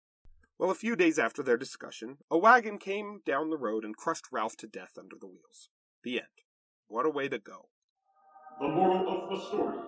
Well, 0.57 0.69
a 0.69 0.75
few 0.75 0.95
days 0.95 1.17
after 1.17 1.41
their 1.41 1.57
discussion, 1.57 2.17
a 2.29 2.37
wagon 2.37 2.77
came 2.77 3.21
down 3.25 3.49
the 3.49 3.57
road 3.57 3.83
and 3.83 3.97
crushed 3.97 4.25
Ralph 4.31 4.55
to 4.57 4.67
death 4.67 4.91
under 4.97 5.15
the 5.19 5.27
wheels. 5.27 5.69
The 6.03 6.19
end. 6.19 6.27
What 6.87 7.05
a 7.05 7.09
way 7.09 7.27
to 7.29 7.39
go. 7.39 7.69
The 8.59 8.67
moral 8.67 9.07
of 9.09 9.29
the 9.29 9.45
story. 9.47 9.79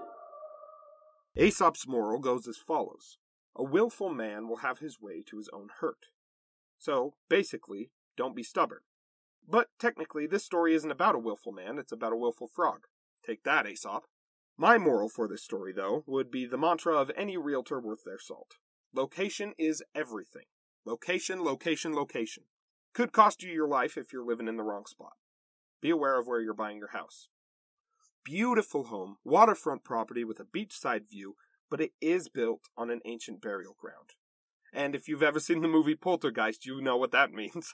Aesop's 1.35 1.87
moral 1.87 2.19
goes 2.19 2.47
as 2.47 2.57
follows 2.57 3.17
A 3.55 3.63
willful 3.63 4.09
man 4.09 4.47
will 4.47 4.57
have 4.57 4.79
his 4.79 5.01
way 5.01 5.23
to 5.27 5.37
his 5.37 5.49
own 5.51 5.69
hurt. 5.79 6.07
So, 6.77 7.15
basically, 7.29 7.91
don't 8.15 8.35
be 8.35 8.43
stubborn. 8.43 8.81
But 9.47 9.69
technically, 9.79 10.27
this 10.27 10.45
story 10.45 10.73
isn't 10.75 10.91
about 10.91 11.15
a 11.15 11.19
willful 11.19 11.51
man, 11.51 11.77
it's 11.77 11.91
about 11.91 12.13
a 12.13 12.17
willful 12.17 12.47
frog. 12.47 12.85
Take 13.25 13.43
that, 13.43 13.65
Aesop. 13.67 14.05
My 14.57 14.77
moral 14.77 15.09
for 15.09 15.27
this 15.27 15.43
story, 15.43 15.73
though, 15.73 16.03
would 16.05 16.29
be 16.29 16.45
the 16.45 16.57
mantra 16.57 16.95
of 16.95 17.11
any 17.17 17.37
realtor 17.37 17.79
worth 17.79 18.03
their 18.05 18.19
salt. 18.19 18.55
Location 18.93 19.53
is 19.57 19.81
everything. 19.95 20.45
Location, 20.85 21.43
location, 21.43 21.93
location. 21.93 22.43
Could 22.93 23.11
cost 23.11 23.41
you 23.41 23.51
your 23.51 23.67
life 23.67 23.97
if 23.97 24.13
you're 24.13 24.25
living 24.25 24.47
in 24.47 24.57
the 24.57 24.63
wrong 24.63 24.85
spot. 24.85 25.13
Be 25.81 25.89
aware 25.89 26.19
of 26.19 26.27
where 26.27 26.41
you're 26.41 26.53
buying 26.53 26.77
your 26.77 26.91
house. 26.91 27.29
Beautiful 28.23 28.85
home, 28.85 29.17
waterfront 29.25 29.83
property 29.83 30.23
with 30.23 30.39
a 30.39 30.45
beachside 30.45 31.09
view, 31.09 31.35
but 31.69 31.81
it 31.81 31.91
is 31.99 32.29
built 32.29 32.69
on 32.77 32.89
an 32.89 33.01
ancient 33.03 33.41
burial 33.41 33.75
ground. 33.77 34.11
And 34.73 34.95
if 34.95 35.07
you've 35.07 35.23
ever 35.23 35.39
seen 35.39 35.61
the 35.61 35.67
movie 35.67 35.95
Poltergeist, 35.95 36.65
you 36.65 36.81
know 36.81 36.95
what 36.95 37.11
that 37.11 37.31
means. 37.33 37.73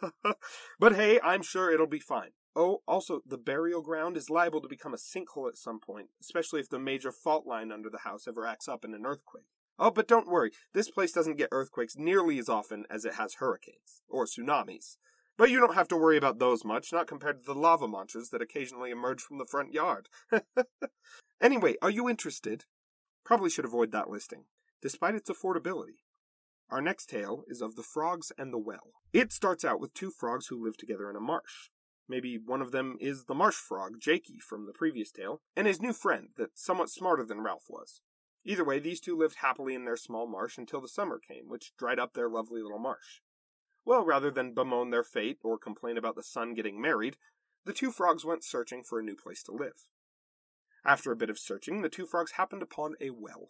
but 0.80 0.96
hey, 0.96 1.20
I'm 1.24 1.44
sure 1.44 1.72
it'll 1.72 1.88
be 1.88 2.00
fine. 2.00 2.32
Oh, 2.56 2.82
also, 2.88 3.22
the 3.26 3.38
burial 3.38 3.82
ground 3.84 4.18
is 4.18 4.30
liable 4.30 4.60
to 4.62 4.68
become 4.68 4.94
a 4.94 4.98
sinkhole 4.98 5.48
at 5.48 5.58
some 5.58 5.80
point, 5.80 6.08
especially 6.20 6.60
if 6.60 6.70
the 6.70 6.80
major 6.80 7.12
fault 7.12 7.46
line 7.46 7.72
under 7.72 7.90
the 7.90 8.00
house 8.00 8.28
ever 8.28 8.46
acts 8.46 8.68
up 8.68 8.84
in 8.84 8.96
an 8.96 9.06
earthquake. 9.06 9.46
Oh, 9.78 9.92
but 9.92 10.08
don't 10.08 10.28
worry, 10.28 10.52
this 10.74 10.90
place 10.90 11.12
doesn't 11.12 11.38
get 11.38 11.50
earthquakes 11.52 11.96
nearly 11.96 12.40
as 12.40 12.50
often 12.50 12.86
as 12.90 13.06
it 13.06 13.14
has 13.14 13.36
hurricanes, 13.36 14.02
or 14.10 14.26
tsunamis. 14.26 14.98
But 15.40 15.52
you 15.52 15.62
don't 15.62 15.76
have 15.76 15.88
to 15.88 15.96
worry 15.96 16.18
about 16.18 16.38
those 16.38 16.66
much, 16.66 16.92
not 16.92 17.08
compared 17.08 17.40
to 17.40 17.46
the 17.46 17.58
lava 17.58 17.88
monsters 17.88 18.28
that 18.32 18.42
occasionally 18.42 18.92
emerge 18.92 19.22
from 19.22 19.38
the 19.38 19.46
front 19.46 19.74
yard. 19.74 20.10
anyway, 21.42 21.76
are 21.82 21.90
you 21.90 22.10
interested? 22.10 22.66
Probably 23.24 23.50
should 23.50 23.64
avoid 23.64 23.94
that 23.94 24.10
listing, 24.10 24.44
despite 24.82 25.16
its 25.16 25.30
affordability. 25.30 26.04
Our 26.70 26.82
next 26.82 27.06
tale 27.06 27.46
is 27.48 27.62
of 27.62 27.78
the 27.78 27.84
frogs 27.84 28.34
and 28.38 28.52
the 28.52 28.58
well. 28.58 28.92
It 29.14 29.32
starts 29.32 29.64
out 29.64 29.80
with 29.80 29.94
two 29.94 30.12
frogs 30.12 30.48
who 30.48 30.62
live 30.62 30.76
together 30.76 31.10
in 31.10 31.16
a 31.16 31.22
marsh. 31.22 31.70
Maybe 32.10 32.38
one 32.38 32.62
of 32.62 32.74
them 32.74 32.98
is 33.00 33.24
the 33.24 33.34
marsh 33.34 33.56
frog, 33.56 33.94
Jakey, 33.98 34.40
from 34.40 34.66
the 34.66 34.74
previous 34.74 35.10
tale, 35.10 35.40
and 35.56 35.68
his 35.68 35.80
new 35.80 35.94
friend, 35.94 36.32
that's 36.36 36.62
somewhat 36.62 36.90
smarter 36.90 37.24
than 37.24 37.40
Ralph 37.40 37.68
was. 37.70 38.02
Either 38.44 38.66
way, 38.66 38.78
these 38.78 39.00
two 39.00 39.18
lived 39.18 39.38
happily 39.38 39.74
in 39.74 39.86
their 39.86 39.96
small 39.96 40.28
marsh 40.28 40.58
until 40.58 40.82
the 40.82 40.90
summer 40.90 41.18
came, 41.18 41.48
which 41.48 41.72
dried 41.78 41.98
up 41.98 42.14
their 42.14 42.28
lovely 42.28 42.62
little 42.62 42.78
marsh. 42.78 43.22
Well, 43.90 44.06
rather 44.06 44.30
than 44.30 44.54
bemoan 44.54 44.92
their 44.92 45.04
fate 45.04 45.40
or 45.42 45.58
complain 45.58 45.98
about 45.98 46.16
the 46.16 46.22
sun 46.22 46.54
getting 46.54 46.80
married, 46.80 47.18
the 47.66 47.74
two 47.74 47.92
frogs 47.92 48.24
went 48.24 48.44
searching 48.44 48.84
for 48.84 49.00
a 49.00 49.04
new 49.04 49.16
place 49.16 49.42
to 49.46 49.52
live. 49.52 49.88
After 50.86 51.12
a 51.12 51.16
bit 51.16 51.32
of 51.32 51.40
searching, 51.40 51.82
the 51.82 51.90
two 51.90 52.06
frogs 52.06 52.34
happened 52.34 52.62
upon 52.62 52.94
a 53.02 53.10
well. 53.10 53.48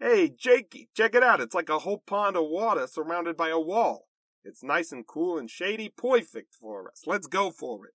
Hey, 0.00 0.28
Jakey, 0.28 0.88
check 0.96 1.14
it 1.14 1.22
out. 1.22 1.40
It's 1.40 1.54
like 1.54 1.68
a 1.68 1.78
whole 1.78 1.98
pond 1.98 2.36
of 2.36 2.48
water 2.48 2.88
surrounded 2.88 3.36
by 3.36 3.50
a 3.50 3.60
wall. 3.60 4.08
It's 4.42 4.64
nice 4.64 4.90
and 4.90 5.06
cool 5.06 5.38
and 5.38 5.48
shady, 5.48 5.88
perfect 5.88 6.52
for 6.52 6.90
us. 6.90 7.04
Let's 7.06 7.28
go 7.28 7.52
for 7.52 7.86
it. 7.86 7.94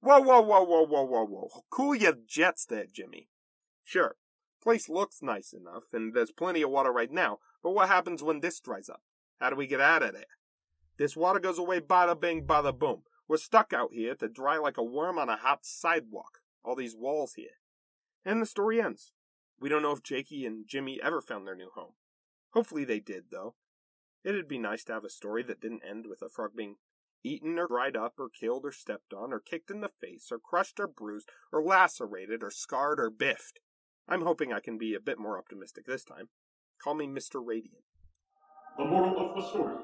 Whoa, 0.00 0.20
whoa, 0.20 0.40
whoa, 0.40 0.62
whoa, 0.62 0.86
whoa, 0.86 1.04
whoa, 1.04 1.26
whoa. 1.26 1.48
Cool 1.68 1.94
your 1.94 2.14
jets 2.26 2.64
there, 2.64 2.86
Jimmy. 2.90 3.28
Sure, 3.84 4.16
place 4.62 4.88
looks 4.88 5.20
nice 5.20 5.52
enough, 5.52 5.84
and 5.92 6.14
there's 6.14 6.32
plenty 6.32 6.62
of 6.62 6.70
water 6.70 6.90
right 6.90 7.12
now, 7.12 7.36
but 7.62 7.72
what 7.72 7.88
happens 7.88 8.22
when 8.22 8.40
this 8.40 8.58
dries 8.60 8.88
up? 8.88 9.02
How 9.40 9.50
do 9.50 9.56
we 9.56 9.66
get 9.66 9.82
out 9.82 10.02
of 10.02 10.14
there? 10.14 10.37
This 10.98 11.16
water 11.16 11.38
goes 11.38 11.58
away 11.58 11.80
bada 11.80 12.18
bing, 12.18 12.44
bada 12.44 12.76
boom. 12.76 13.02
We're 13.28 13.36
stuck 13.36 13.72
out 13.72 13.90
here 13.92 14.14
to 14.16 14.28
dry 14.28 14.58
like 14.58 14.76
a 14.76 14.82
worm 14.82 15.18
on 15.18 15.28
a 15.28 15.36
hot 15.36 15.60
sidewalk. 15.64 16.40
All 16.64 16.74
these 16.74 16.96
walls 16.96 17.34
here. 17.34 17.58
And 18.24 18.42
the 18.42 18.46
story 18.46 18.80
ends. 18.80 19.12
We 19.60 19.68
don't 19.68 19.82
know 19.82 19.92
if 19.92 20.02
Jakey 20.02 20.44
and 20.44 20.66
Jimmy 20.66 20.98
ever 21.02 21.20
found 21.20 21.46
their 21.46 21.54
new 21.54 21.70
home. 21.74 21.92
Hopefully 22.50 22.84
they 22.84 23.00
did, 23.00 23.24
though. 23.30 23.54
It'd 24.24 24.48
be 24.48 24.58
nice 24.58 24.84
to 24.84 24.92
have 24.92 25.04
a 25.04 25.10
story 25.10 25.42
that 25.44 25.60
didn't 25.60 25.84
end 25.88 26.06
with 26.08 26.20
a 26.22 26.28
frog 26.28 26.50
being 26.56 26.76
eaten 27.22 27.58
or 27.58 27.68
dried 27.68 27.96
up 27.96 28.14
or 28.18 28.28
killed 28.28 28.64
or 28.64 28.72
stepped 28.72 29.12
on 29.12 29.32
or 29.32 29.40
kicked 29.40 29.70
in 29.70 29.80
the 29.80 29.90
face 30.00 30.28
or 30.30 30.38
crushed 30.38 30.80
or 30.80 30.88
bruised 30.88 31.30
or 31.52 31.62
lacerated 31.62 32.42
or 32.42 32.50
scarred 32.50 32.98
or 32.98 33.10
biffed. 33.10 33.60
I'm 34.08 34.22
hoping 34.22 34.52
I 34.52 34.60
can 34.60 34.78
be 34.78 34.94
a 34.94 35.00
bit 35.00 35.18
more 35.18 35.38
optimistic 35.38 35.86
this 35.86 36.04
time. 36.04 36.28
Call 36.82 36.94
me 36.94 37.06
Mr. 37.06 37.40
Radiant. 37.44 37.84
The 38.76 38.84
moral 38.84 39.30
of 39.30 39.36
the 39.36 39.48
story. 39.48 39.76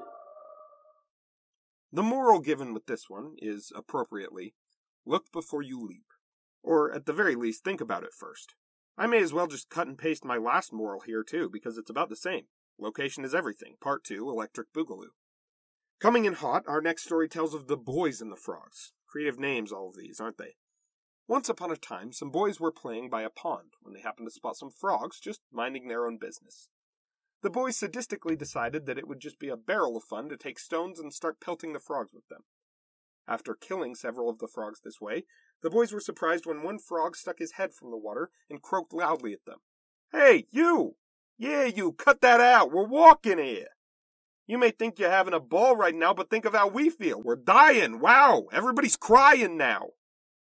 The 1.91 2.03
moral 2.03 2.39
given 2.39 2.73
with 2.73 2.87
this 2.87 3.09
one 3.09 3.35
is, 3.37 3.71
appropriately, 3.75 4.53
look 5.05 5.31
before 5.31 5.61
you 5.61 5.79
leap. 5.81 6.05
Or, 6.63 6.91
at 6.91 7.05
the 7.05 7.13
very 7.13 7.35
least, 7.35 7.63
think 7.63 7.79
about 7.79 8.03
it 8.03 8.13
first. 8.13 8.55
I 8.97 9.07
may 9.07 9.21
as 9.21 9.33
well 9.33 9.47
just 9.47 9.69
cut 9.69 9.87
and 9.87 9.97
paste 9.97 10.25
my 10.25 10.37
last 10.37 10.73
moral 10.73 11.01
here, 11.01 11.23
too, 11.23 11.49
because 11.51 11.77
it's 11.77 11.89
about 11.89 12.09
the 12.09 12.15
same. 12.15 12.45
Location 12.79 13.23
is 13.23 13.35
everything. 13.35 13.75
Part 13.81 14.03
2 14.03 14.29
Electric 14.29 14.73
Boogaloo. 14.73 15.13
Coming 15.99 16.25
in 16.25 16.33
hot, 16.33 16.63
our 16.67 16.81
next 16.81 17.03
story 17.03 17.29
tells 17.29 17.53
of 17.53 17.67
the 17.67 17.77
boys 17.77 18.21
and 18.21 18.31
the 18.31 18.37
frogs. 18.37 18.93
Creative 19.07 19.39
names, 19.39 19.71
all 19.71 19.89
of 19.89 19.95
these, 19.95 20.19
aren't 20.19 20.37
they? 20.37 20.55
Once 21.27 21.49
upon 21.49 21.71
a 21.71 21.77
time, 21.77 22.11
some 22.11 22.29
boys 22.29 22.59
were 22.59 22.71
playing 22.71 23.09
by 23.09 23.23
a 23.23 23.29
pond 23.29 23.73
when 23.81 23.93
they 23.93 24.01
happened 24.01 24.27
to 24.27 24.31
spot 24.31 24.57
some 24.57 24.69
frogs 24.69 25.19
just 25.19 25.41
minding 25.51 25.87
their 25.87 26.05
own 26.05 26.17
business. 26.17 26.69
The 27.41 27.49
boys 27.49 27.77
sadistically 27.79 28.37
decided 28.37 28.85
that 28.85 28.97
it 28.97 29.07
would 29.07 29.19
just 29.19 29.39
be 29.39 29.49
a 29.49 29.57
barrel 29.57 29.97
of 29.97 30.03
fun 30.03 30.29
to 30.29 30.37
take 30.37 30.57
stones 30.57 30.99
and 30.99 31.13
start 31.13 31.39
pelting 31.39 31.73
the 31.73 31.79
frogs 31.79 32.13
with 32.13 32.27
them. 32.27 32.43
After 33.27 33.55
killing 33.55 33.95
several 33.95 34.29
of 34.29 34.39
the 34.39 34.47
frogs 34.47 34.81
this 34.81 35.01
way, 35.01 35.25
the 35.61 35.69
boys 35.69 35.91
were 35.91 35.99
surprised 35.99 36.45
when 36.45 36.63
one 36.63 36.79
frog 36.79 37.15
stuck 37.15 37.39
his 37.39 37.53
head 37.53 37.73
from 37.73 37.91
the 37.91 37.97
water 37.97 38.29
and 38.49 38.61
croaked 38.61 38.93
loudly 38.93 39.33
at 39.33 39.45
them. 39.45 39.59
Hey, 40.11 40.45
you! 40.51 40.95
Yeah, 41.37 41.65
you, 41.65 41.91
cut 41.91 42.21
that 42.21 42.39
out! 42.39 42.71
We're 42.71 42.87
walking 42.87 43.39
here! 43.39 43.69
You 44.47 44.59
may 44.59 44.69
think 44.69 44.99
you're 44.99 45.09
having 45.09 45.33
a 45.33 45.39
ball 45.39 45.75
right 45.75 45.95
now, 45.95 46.13
but 46.13 46.29
think 46.29 46.45
of 46.45 46.53
how 46.53 46.67
we 46.67 46.89
feel. 46.89 47.21
We're 47.21 47.35
dying! 47.35 47.99
Wow! 47.99 48.45
Everybody's 48.51 48.95
crying 48.95 49.57
now! 49.57 49.89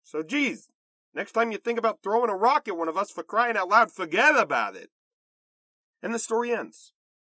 So, 0.04 0.22
geez, 0.22 0.70
next 1.16 1.32
time 1.32 1.52
you 1.52 1.58
think 1.58 1.80
about 1.80 2.00
throwing 2.04 2.30
a 2.30 2.36
rock 2.36 2.68
at 2.68 2.78
one 2.78 2.88
of 2.88 2.98
us 2.98 3.10
for 3.10 3.24
crying 3.24 3.58
out 3.58 3.70
loud, 3.70 3.92
forget 3.92 4.38
about 4.38 4.76
it! 4.76 4.92
And 6.02 6.14
the 6.14 6.20
story 6.20 6.52
ends. 6.52 6.94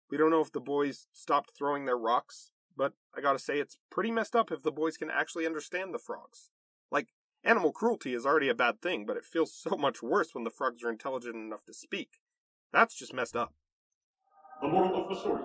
We 0.09 0.17
don't 0.17 0.31
know 0.31 0.41
if 0.41 0.51
the 0.51 0.59
boys 0.59 1.07
stopped 1.11 1.51
throwing 1.57 1.85
their 1.85 1.97
rocks, 1.97 2.51
but 2.75 2.93
I 3.15 3.21
gotta 3.21 3.39
say, 3.39 3.59
it's 3.59 3.77
pretty 3.89 4.11
messed 4.11 4.35
up 4.35 4.51
if 4.51 4.63
the 4.63 4.71
boys 4.71 4.97
can 4.97 5.09
actually 5.09 5.45
understand 5.45 5.93
the 5.93 5.99
frogs. 5.99 6.49
Like, 6.91 7.09
animal 7.43 7.71
cruelty 7.71 8.13
is 8.13 8.25
already 8.25 8.49
a 8.49 8.55
bad 8.55 8.81
thing, 8.81 9.05
but 9.05 9.17
it 9.17 9.25
feels 9.25 9.53
so 9.53 9.75
much 9.75 10.01
worse 10.01 10.33
when 10.33 10.43
the 10.43 10.49
frogs 10.49 10.83
are 10.83 10.89
intelligent 10.89 11.35
enough 11.35 11.65
to 11.65 11.73
speak. 11.73 12.19
That's 12.71 12.95
just 12.95 13.13
messed 13.13 13.35
up. 13.35 13.53
The 14.61 14.67
moral 14.67 15.03
of 15.03 15.09
the 15.09 15.19
story. 15.19 15.43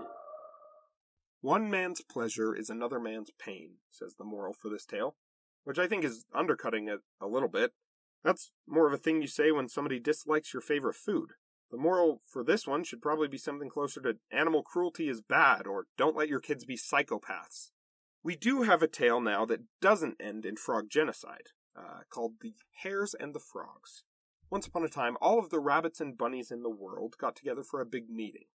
One 1.40 1.70
man's 1.70 2.00
pleasure 2.00 2.54
is 2.54 2.68
another 2.68 2.98
man's 2.98 3.30
pain, 3.38 3.76
says 3.90 4.14
the 4.16 4.24
moral 4.24 4.52
for 4.52 4.68
this 4.68 4.84
tale, 4.84 5.16
which 5.64 5.78
I 5.78 5.86
think 5.86 6.04
is 6.04 6.24
undercutting 6.34 6.88
it 6.88 7.00
a 7.20 7.26
little 7.26 7.48
bit. 7.48 7.72
That's 8.24 8.50
more 8.66 8.86
of 8.86 8.92
a 8.92 8.98
thing 8.98 9.22
you 9.22 9.28
say 9.28 9.52
when 9.52 9.68
somebody 9.68 10.00
dislikes 10.00 10.52
your 10.52 10.60
favorite 10.60 10.96
food. 10.96 11.32
The 11.70 11.76
moral 11.76 12.22
for 12.26 12.42
this 12.42 12.66
one 12.66 12.84
should 12.84 13.02
probably 13.02 13.28
be 13.28 13.38
something 13.38 13.68
closer 13.68 14.00
to 14.00 14.18
animal 14.30 14.62
cruelty 14.62 15.08
is 15.08 15.20
bad 15.20 15.66
or 15.66 15.86
don't 15.96 16.16
let 16.16 16.28
your 16.28 16.40
kids 16.40 16.64
be 16.64 16.76
psychopaths. 16.76 17.70
We 18.22 18.36
do 18.36 18.62
have 18.62 18.82
a 18.82 18.88
tale 18.88 19.20
now 19.20 19.44
that 19.46 19.64
doesn't 19.80 20.20
end 20.20 20.46
in 20.46 20.56
frog 20.56 20.88
genocide, 20.90 21.48
uh, 21.76 22.00
called 22.10 22.34
The 22.40 22.54
Hares 22.82 23.14
and 23.18 23.34
the 23.34 23.40
Frogs. 23.40 24.04
Once 24.50 24.66
upon 24.66 24.82
a 24.82 24.88
time, 24.88 25.16
all 25.20 25.38
of 25.38 25.50
the 25.50 25.60
rabbits 25.60 26.00
and 26.00 26.16
bunnies 26.16 26.50
in 26.50 26.62
the 26.62 26.70
world 26.70 27.16
got 27.18 27.36
together 27.36 27.62
for 27.62 27.80
a 27.80 27.86
big 27.86 28.08
meeting. 28.08 28.46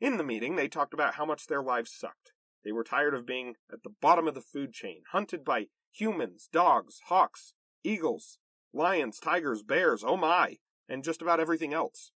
In 0.00 0.16
the 0.16 0.24
meeting, 0.24 0.54
they 0.54 0.68
talked 0.68 0.94
about 0.94 1.14
how 1.14 1.26
much 1.26 1.46
their 1.46 1.62
lives 1.62 1.92
sucked. 1.92 2.32
They 2.64 2.72
were 2.72 2.84
tired 2.84 3.14
of 3.14 3.26
being 3.26 3.54
at 3.72 3.82
the 3.82 3.94
bottom 4.00 4.28
of 4.28 4.34
the 4.34 4.40
food 4.40 4.72
chain, 4.72 5.02
hunted 5.12 5.44
by 5.44 5.66
humans, 5.92 6.48
dogs, 6.52 7.00
hawks, 7.06 7.54
eagles, 7.82 8.38
lions, 8.72 9.18
tigers, 9.18 9.62
bears, 9.62 10.04
oh 10.04 10.16
my, 10.16 10.58
and 10.88 11.02
just 11.02 11.22
about 11.22 11.40
everything 11.40 11.72
else. 11.72 12.12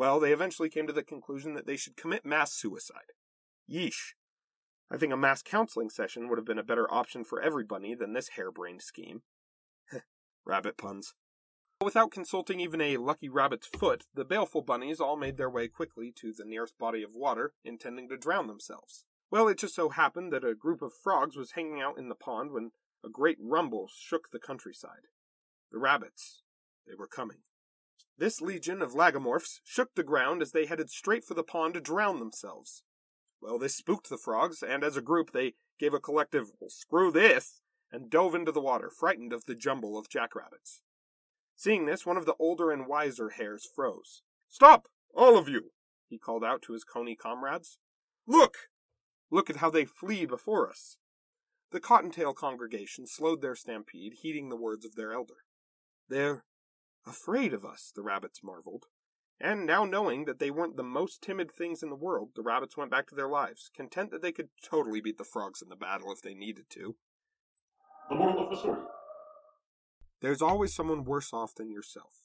Well, 0.00 0.18
they 0.18 0.32
eventually 0.32 0.70
came 0.70 0.86
to 0.86 0.94
the 0.94 1.02
conclusion 1.02 1.52
that 1.52 1.66
they 1.66 1.76
should 1.76 1.94
commit 1.94 2.24
mass 2.24 2.54
suicide. 2.54 3.12
Yeesh. 3.70 4.14
I 4.90 4.96
think 4.96 5.12
a 5.12 5.16
mass 5.16 5.42
counseling 5.42 5.90
session 5.90 6.26
would 6.26 6.38
have 6.38 6.46
been 6.46 6.58
a 6.58 6.62
better 6.62 6.90
option 6.90 7.22
for 7.22 7.38
every 7.38 7.64
bunny 7.64 7.94
than 7.94 8.14
this 8.14 8.30
harebrained 8.30 8.80
scheme. 8.80 9.20
Rabbit 10.46 10.78
puns. 10.78 11.12
Without 11.82 12.12
consulting 12.12 12.60
even 12.60 12.80
a 12.80 12.96
lucky 12.96 13.28
rabbit's 13.28 13.66
foot, 13.66 14.04
the 14.14 14.24
baleful 14.24 14.62
bunnies 14.62 15.00
all 15.00 15.18
made 15.18 15.36
their 15.36 15.50
way 15.50 15.68
quickly 15.68 16.14
to 16.16 16.32
the 16.32 16.46
nearest 16.46 16.78
body 16.78 17.02
of 17.02 17.12
water, 17.12 17.52
intending 17.62 18.08
to 18.08 18.16
drown 18.16 18.46
themselves. 18.46 19.04
Well, 19.30 19.48
it 19.48 19.58
just 19.58 19.74
so 19.74 19.90
happened 19.90 20.32
that 20.32 20.46
a 20.46 20.54
group 20.54 20.80
of 20.80 20.94
frogs 20.94 21.36
was 21.36 21.50
hanging 21.50 21.78
out 21.78 21.98
in 21.98 22.08
the 22.08 22.14
pond 22.14 22.52
when 22.52 22.70
a 23.04 23.10
great 23.10 23.36
rumble 23.38 23.90
shook 23.94 24.30
the 24.30 24.38
countryside. 24.38 25.08
The 25.70 25.78
rabbits, 25.78 26.40
they 26.88 26.94
were 26.98 27.06
coming. 27.06 27.42
This 28.20 28.42
legion 28.42 28.82
of 28.82 28.92
lagomorphs 28.92 29.60
shook 29.64 29.94
the 29.94 30.02
ground 30.02 30.42
as 30.42 30.52
they 30.52 30.66
headed 30.66 30.90
straight 30.90 31.24
for 31.24 31.32
the 31.32 31.42
pond 31.42 31.72
to 31.72 31.80
drown 31.80 32.18
themselves. 32.18 32.82
Well, 33.40 33.58
this 33.58 33.74
spooked 33.74 34.10
the 34.10 34.18
frogs, 34.18 34.62
and 34.62 34.84
as 34.84 34.94
a 34.94 35.00
group 35.00 35.32
they 35.32 35.54
gave 35.78 35.94
a 35.94 36.00
collective, 36.00 36.50
well, 36.60 36.68
screw 36.68 37.10
this, 37.10 37.62
and 37.90 38.10
dove 38.10 38.34
into 38.34 38.52
the 38.52 38.60
water, 38.60 38.90
frightened 38.90 39.32
of 39.32 39.46
the 39.46 39.54
jumble 39.54 39.96
of 39.96 40.10
jackrabbits. 40.10 40.82
Seeing 41.56 41.86
this, 41.86 42.04
one 42.04 42.18
of 42.18 42.26
the 42.26 42.34
older 42.38 42.70
and 42.70 42.86
wiser 42.86 43.30
hares 43.30 43.66
froze. 43.74 44.20
Stop, 44.50 44.88
all 45.14 45.38
of 45.38 45.48
you, 45.48 45.72
he 46.06 46.18
called 46.18 46.44
out 46.44 46.60
to 46.60 46.74
his 46.74 46.84
coney 46.84 47.16
comrades. 47.16 47.78
Look! 48.26 48.68
Look 49.30 49.48
at 49.48 49.56
how 49.56 49.70
they 49.70 49.86
flee 49.86 50.26
before 50.26 50.68
us. 50.68 50.98
The 51.72 51.80
cottontail 51.80 52.34
congregation 52.34 53.06
slowed 53.06 53.40
their 53.40 53.56
stampede, 53.56 54.16
heeding 54.20 54.50
the 54.50 54.56
words 54.56 54.84
of 54.84 54.94
their 54.94 55.14
elder. 55.14 55.46
They're 56.06 56.44
Afraid 57.06 57.52
of 57.52 57.64
us, 57.64 57.92
the 57.94 58.02
rabbits 58.02 58.42
marveled. 58.42 58.86
And 59.40 59.64
now 59.64 59.84
knowing 59.84 60.26
that 60.26 60.38
they 60.38 60.50
weren't 60.50 60.76
the 60.76 60.82
most 60.82 61.22
timid 61.22 61.50
things 61.50 61.82
in 61.82 61.88
the 61.88 61.96
world, 61.96 62.30
the 62.36 62.42
rabbits 62.42 62.76
went 62.76 62.90
back 62.90 63.08
to 63.08 63.14
their 63.14 63.28
lives, 63.28 63.70
content 63.74 64.10
that 64.10 64.20
they 64.20 64.32
could 64.32 64.50
totally 64.62 65.00
beat 65.00 65.16
the 65.16 65.24
frogs 65.24 65.62
in 65.62 65.70
the 65.70 65.76
battle 65.76 66.12
if 66.12 66.20
they 66.20 66.34
needed 66.34 66.66
to. 66.70 66.96
The 68.10 68.16
moral 68.16 68.44
of 68.44 68.50
the 68.50 68.56
story. 68.56 68.80
There's 70.20 70.42
always 70.42 70.74
someone 70.74 71.04
worse 71.04 71.32
off 71.32 71.54
than 71.54 71.70
yourself. 71.70 72.24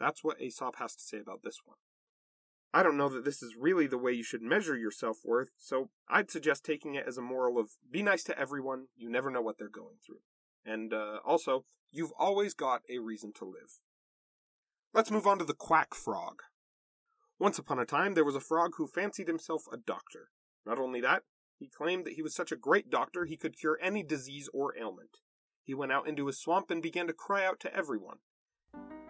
That's 0.00 0.24
what 0.24 0.40
Aesop 0.40 0.76
has 0.76 0.94
to 0.96 1.02
say 1.02 1.18
about 1.18 1.42
this 1.44 1.60
one. 1.64 1.76
I 2.74 2.82
don't 2.82 2.96
know 2.96 3.08
that 3.08 3.24
this 3.24 3.42
is 3.42 3.56
really 3.58 3.86
the 3.86 3.98
way 3.98 4.12
you 4.12 4.24
should 4.24 4.42
measure 4.42 4.76
your 4.76 4.90
self 4.90 5.18
worth, 5.24 5.50
so 5.56 5.90
I'd 6.08 6.30
suggest 6.30 6.64
taking 6.64 6.94
it 6.94 7.06
as 7.06 7.16
a 7.16 7.22
moral 7.22 7.58
of 7.58 7.70
be 7.90 8.02
nice 8.02 8.22
to 8.24 8.38
everyone, 8.38 8.86
you 8.96 9.08
never 9.08 9.30
know 9.30 9.40
what 9.40 9.58
they're 9.58 9.68
going 9.68 9.96
through. 10.04 10.20
And 10.64 10.92
uh, 10.92 11.18
also, 11.24 11.64
you've 11.90 12.12
always 12.18 12.52
got 12.52 12.82
a 12.90 12.98
reason 12.98 13.32
to 13.38 13.44
live. 13.44 13.80
Let's 14.94 15.10
move 15.10 15.26
on 15.26 15.38
to 15.38 15.44
the 15.44 15.54
quack 15.54 15.94
frog. 15.94 16.42
Once 17.38 17.58
upon 17.58 17.78
a 17.78 17.84
time, 17.84 18.14
there 18.14 18.24
was 18.24 18.34
a 18.34 18.40
frog 18.40 18.72
who 18.76 18.86
fancied 18.86 19.28
himself 19.28 19.64
a 19.72 19.76
doctor. 19.76 20.30
Not 20.66 20.78
only 20.78 21.00
that, 21.02 21.22
he 21.58 21.68
claimed 21.68 22.04
that 22.06 22.14
he 22.14 22.22
was 22.22 22.34
such 22.34 22.50
a 22.50 22.56
great 22.56 22.90
doctor 22.90 23.24
he 23.24 23.36
could 23.36 23.58
cure 23.58 23.78
any 23.82 24.02
disease 24.02 24.48
or 24.52 24.76
ailment. 24.78 25.18
He 25.62 25.74
went 25.74 25.92
out 25.92 26.08
into 26.08 26.26
his 26.26 26.38
swamp 26.38 26.70
and 26.70 26.82
began 26.82 27.06
to 27.06 27.12
cry 27.12 27.44
out 27.44 27.60
to 27.60 27.74
everyone. 27.74 28.18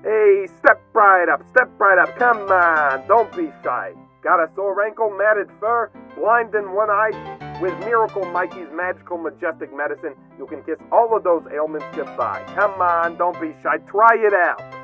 Hey, 0.03 0.47
step 0.59 0.81
right 0.93 1.29
up, 1.29 1.43
step 1.51 1.71
right 1.79 1.99
up, 1.99 2.17
come 2.17 2.51
on, 2.51 3.07
don't 3.07 3.35
be 3.37 3.51
shy. 3.63 3.93
Got 4.23 4.41
a 4.41 4.51
sore 4.55 4.85
ankle, 4.85 5.11
matted 5.11 5.49
fur, 5.61 5.91
blind 6.17 6.55
in 6.55 6.75
one 6.75 6.91
eye? 6.91 7.59
With 7.61 7.79
Miracle 7.81 8.25
Mikey's 8.27 8.69
magical, 8.73 9.19
majestic 9.19 9.75
medicine, 9.75 10.15
you 10.39 10.47
can 10.47 10.63
kiss 10.63 10.79
all 10.93 11.17
of 11.17 11.25
those 11.25 11.43
ailments 11.53 11.87
goodbye. 11.95 12.45
Come 12.55 12.81
on, 12.81 13.17
don't 13.17 13.41
be 13.41 13.55
shy. 13.63 13.79
Try 13.87 14.17
it 14.17 14.35
out. 14.35 14.78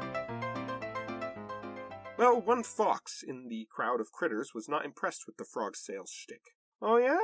Well, 2.16 2.40
one 2.40 2.62
fox 2.62 3.24
in 3.26 3.48
the 3.48 3.66
crowd 3.70 4.00
of 4.00 4.12
critters 4.12 4.52
was 4.54 4.68
not 4.68 4.84
impressed 4.84 5.26
with 5.26 5.36
the 5.36 5.44
frog's 5.44 5.80
sales 5.80 6.10
shtick. 6.10 6.42
Oh, 6.80 6.96
yeah? 6.96 7.18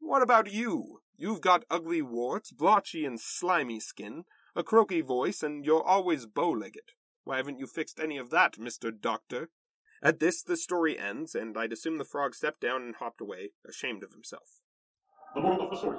What 0.00 0.22
about 0.22 0.52
you? 0.52 1.02
You've 1.16 1.40
got 1.40 1.64
ugly 1.70 2.02
warts, 2.02 2.50
blotchy 2.50 3.04
and 3.04 3.20
slimy 3.20 3.78
skin, 3.78 4.24
a 4.56 4.64
croaky 4.64 5.02
voice, 5.02 5.42
and 5.42 5.64
you're 5.64 5.82
always 5.82 6.26
bow 6.26 6.50
legged. 6.50 6.92
Why 7.22 7.36
haven't 7.36 7.60
you 7.60 7.66
fixed 7.66 8.00
any 8.00 8.18
of 8.18 8.30
that, 8.30 8.54
Mr. 8.54 8.90
Doctor? 8.92 9.50
At 10.02 10.18
this, 10.18 10.42
the 10.42 10.56
story 10.56 10.98
ends, 10.98 11.34
and 11.34 11.56
I'd 11.56 11.72
assume 11.72 11.98
the 11.98 12.04
frog 12.04 12.34
stepped 12.34 12.60
down 12.60 12.82
and 12.82 12.96
hopped 12.96 13.20
away, 13.20 13.50
ashamed 13.66 14.02
of 14.02 14.12
himself. 14.12 14.60
The 15.34 15.40
moral 15.40 15.62
of 15.62 15.70
the 15.70 15.76
story. 15.76 15.98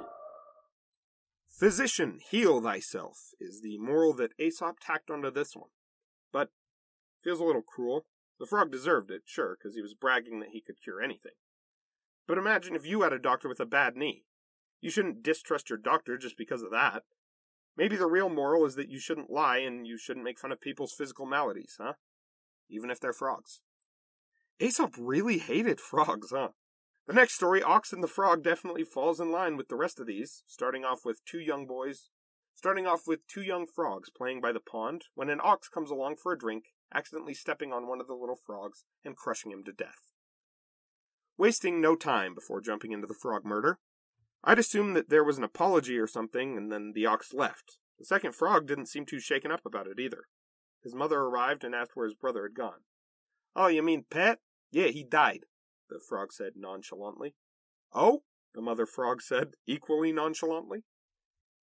Physician, 1.48 2.20
heal 2.30 2.60
thyself, 2.60 3.30
is 3.40 3.62
the 3.62 3.78
moral 3.78 4.12
that 4.14 4.34
Aesop 4.38 4.76
tacked 4.78 5.10
onto 5.10 5.30
this 5.30 5.56
one. 5.56 5.70
But 6.32 6.50
feels 7.24 7.40
a 7.40 7.44
little 7.44 7.62
cruel. 7.62 8.04
The 8.38 8.46
frog 8.46 8.70
deserved 8.70 9.10
it, 9.10 9.22
sure, 9.24 9.56
because 9.56 9.74
he 9.74 9.82
was 9.82 9.94
bragging 9.94 10.40
that 10.40 10.50
he 10.50 10.60
could 10.60 10.80
cure 10.82 11.00
anything. 11.00 11.32
But 12.26 12.38
imagine 12.38 12.74
if 12.74 12.86
you 12.86 13.02
had 13.02 13.12
a 13.12 13.18
doctor 13.18 13.48
with 13.48 13.60
a 13.60 13.66
bad 13.66 13.96
knee. 13.96 14.24
You 14.80 14.90
shouldn't 14.90 15.22
distrust 15.22 15.70
your 15.70 15.78
doctor 15.78 16.18
just 16.18 16.36
because 16.36 16.62
of 16.62 16.70
that. 16.70 17.04
Maybe 17.76 17.96
the 17.96 18.06
real 18.06 18.28
moral 18.28 18.64
is 18.64 18.74
that 18.76 18.88
you 18.88 18.98
shouldn't 18.98 19.30
lie 19.30 19.58
and 19.58 19.86
you 19.86 19.98
shouldn't 19.98 20.24
make 20.24 20.38
fun 20.38 20.52
of 20.52 20.60
people's 20.60 20.92
physical 20.92 21.26
maladies, 21.26 21.76
huh? 21.78 21.94
Even 22.68 22.90
if 22.90 23.00
they're 23.00 23.12
frogs. 23.12 23.60
Aesop 24.58 24.94
really 24.98 25.38
hated 25.38 25.80
frogs, 25.80 26.30
huh? 26.30 26.48
The 27.06 27.12
next 27.12 27.34
story, 27.34 27.62
Ox 27.62 27.92
and 27.92 28.02
the 28.02 28.08
Frog, 28.08 28.42
definitely 28.42 28.82
falls 28.82 29.20
in 29.20 29.30
line 29.30 29.56
with 29.56 29.68
the 29.68 29.76
rest 29.76 30.00
of 30.00 30.06
these, 30.06 30.42
starting 30.46 30.84
off 30.84 31.04
with 31.04 31.24
two 31.24 31.38
young 31.38 31.66
boys, 31.66 32.08
starting 32.54 32.86
off 32.86 33.02
with 33.06 33.26
two 33.28 33.42
young 33.42 33.66
frogs 33.66 34.10
playing 34.10 34.40
by 34.40 34.50
the 34.50 34.60
pond 34.60 35.04
when 35.14 35.28
an 35.28 35.40
ox 35.42 35.68
comes 35.68 35.90
along 35.90 36.16
for 36.16 36.32
a 36.32 36.38
drink, 36.38 36.64
accidentally 36.94 37.34
stepping 37.34 37.72
on 37.72 37.88
one 37.88 38.00
of 38.00 38.06
the 38.06 38.14
little 38.14 38.36
frogs 38.36 38.84
and 39.04 39.16
crushing 39.16 39.52
him 39.52 39.64
to 39.64 39.72
death. 39.72 40.12
Wasting 41.38 41.80
no 41.80 41.96
time 41.96 42.34
before 42.34 42.60
jumping 42.60 42.92
into 42.92 43.06
the 43.06 43.14
frog 43.14 43.44
murder, 43.44 43.78
I'd 44.42 44.58
assumed 44.58 44.96
that 44.96 45.10
there 45.10 45.24
was 45.24 45.38
an 45.38 45.44
apology 45.44 45.98
or 45.98 46.06
something, 46.06 46.56
and 46.56 46.70
then 46.70 46.92
the 46.94 47.06
ox 47.06 47.34
left. 47.34 47.78
The 47.98 48.04
second 48.04 48.34
frog 48.34 48.66
didn't 48.66 48.86
seem 48.86 49.04
too 49.04 49.20
shaken 49.20 49.50
up 49.50 49.66
about 49.66 49.86
it 49.86 49.98
either. 49.98 50.24
His 50.82 50.94
mother 50.94 51.18
arrived 51.18 51.64
and 51.64 51.74
asked 51.74 51.92
where 51.94 52.06
his 52.06 52.14
brother 52.14 52.44
had 52.44 52.54
gone. 52.54 52.84
Oh, 53.54 53.66
you 53.66 53.82
mean 53.82 54.04
Pet? 54.08 54.38
Yeah, 54.70 54.88
he 54.88 55.02
died, 55.02 55.46
the 55.90 55.98
frog 55.98 56.32
said 56.32 56.52
nonchalantly. 56.56 57.34
Oh? 57.92 58.22
the 58.56 58.62
mother 58.62 58.86
frog 58.86 59.22
said 59.22 59.54
equally 59.66 60.12
nonchalantly. 60.12 60.82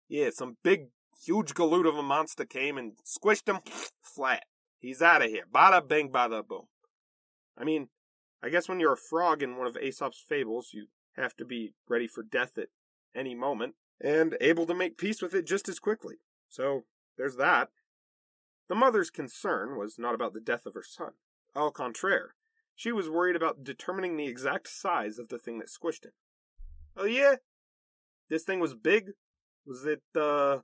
Yeah, 0.07 0.29
some 0.29 0.57
big, 0.63 0.89
huge 1.25 1.53
galoot 1.55 1.89
of 1.89 1.97
a 1.97 2.03
monster 2.03 2.45
came 2.45 2.77
and 2.77 2.93
squished 3.03 3.49
him 3.49 3.59
flat. 4.01 4.43
He's 4.83 5.01
out 5.01 5.21
of 5.23 5.29
here. 5.29 5.45
Bada 5.49 5.87
bing, 5.87 6.09
bada 6.11 6.45
boom. 6.45 6.65
I 7.57 7.63
mean, 7.63 7.87
I 8.43 8.49
guess 8.49 8.67
when 8.67 8.81
you're 8.81 8.91
a 8.91 8.97
frog 8.97 9.41
in 9.41 9.55
one 9.55 9.65
of 9.65 9.77
Aesop's 9.77 10.19
fables, 10.19 10.71
you 10.73 10.87
have 11.15 11.37
to 11.37 11.45
be 11.45 11.73
ready 11.87 12.05
for 12.05 12.21
death 12.21 12.57
at 12.57 12.67
any 13.15 13.33
moment, 13.33 13.75
and 14.01 14.35
able 14.41 14.65
to 14.65 14.73
make 14.73 14.97
peace 14.97 15.21
with 15.21 15.33
it 15.33 15.47
just 15.47 15.69
as 15.69 15.79
quickly. 15.79 16.15
So, 16.49 16.83
there's 17.17 17.37
that. 17.37 17.69
The 18.67 18.75
mother's 18.75 19.09
concern 19.09 19.77
was 19.77 19.97
not 19.97 20.15
about 20.15 20.33
the 20.33 20.41
death 20.41 20.65
of 20.65 20.73
her 20.73 20.83
son. 20.83 21.11
Au 21.55 21.71
contraire, 21.71 22.35
she 22.75 22.91
was 22.91 23.09
worried 23.09 23.37
about 23.37 23.63
determining 23.63 24.17
the 24.17 24.27
exact 24.27 24.67
size 24.67 25.17
of 25.17 25.29
the 25.29 25.39
thing 25.39 25.59
that 25.59 25.69
squished 25.69 26.03
him. 26.03 26.11
Oh 26.97 27.05
yeah? 27.05 27.35
This 28.29 28.43
thing 28.43 28.59
was 28.59 28.73
big? 28.73 29.11
Was 29.65 29.85
it, 29.85 30.01
uh... 30.13 30.57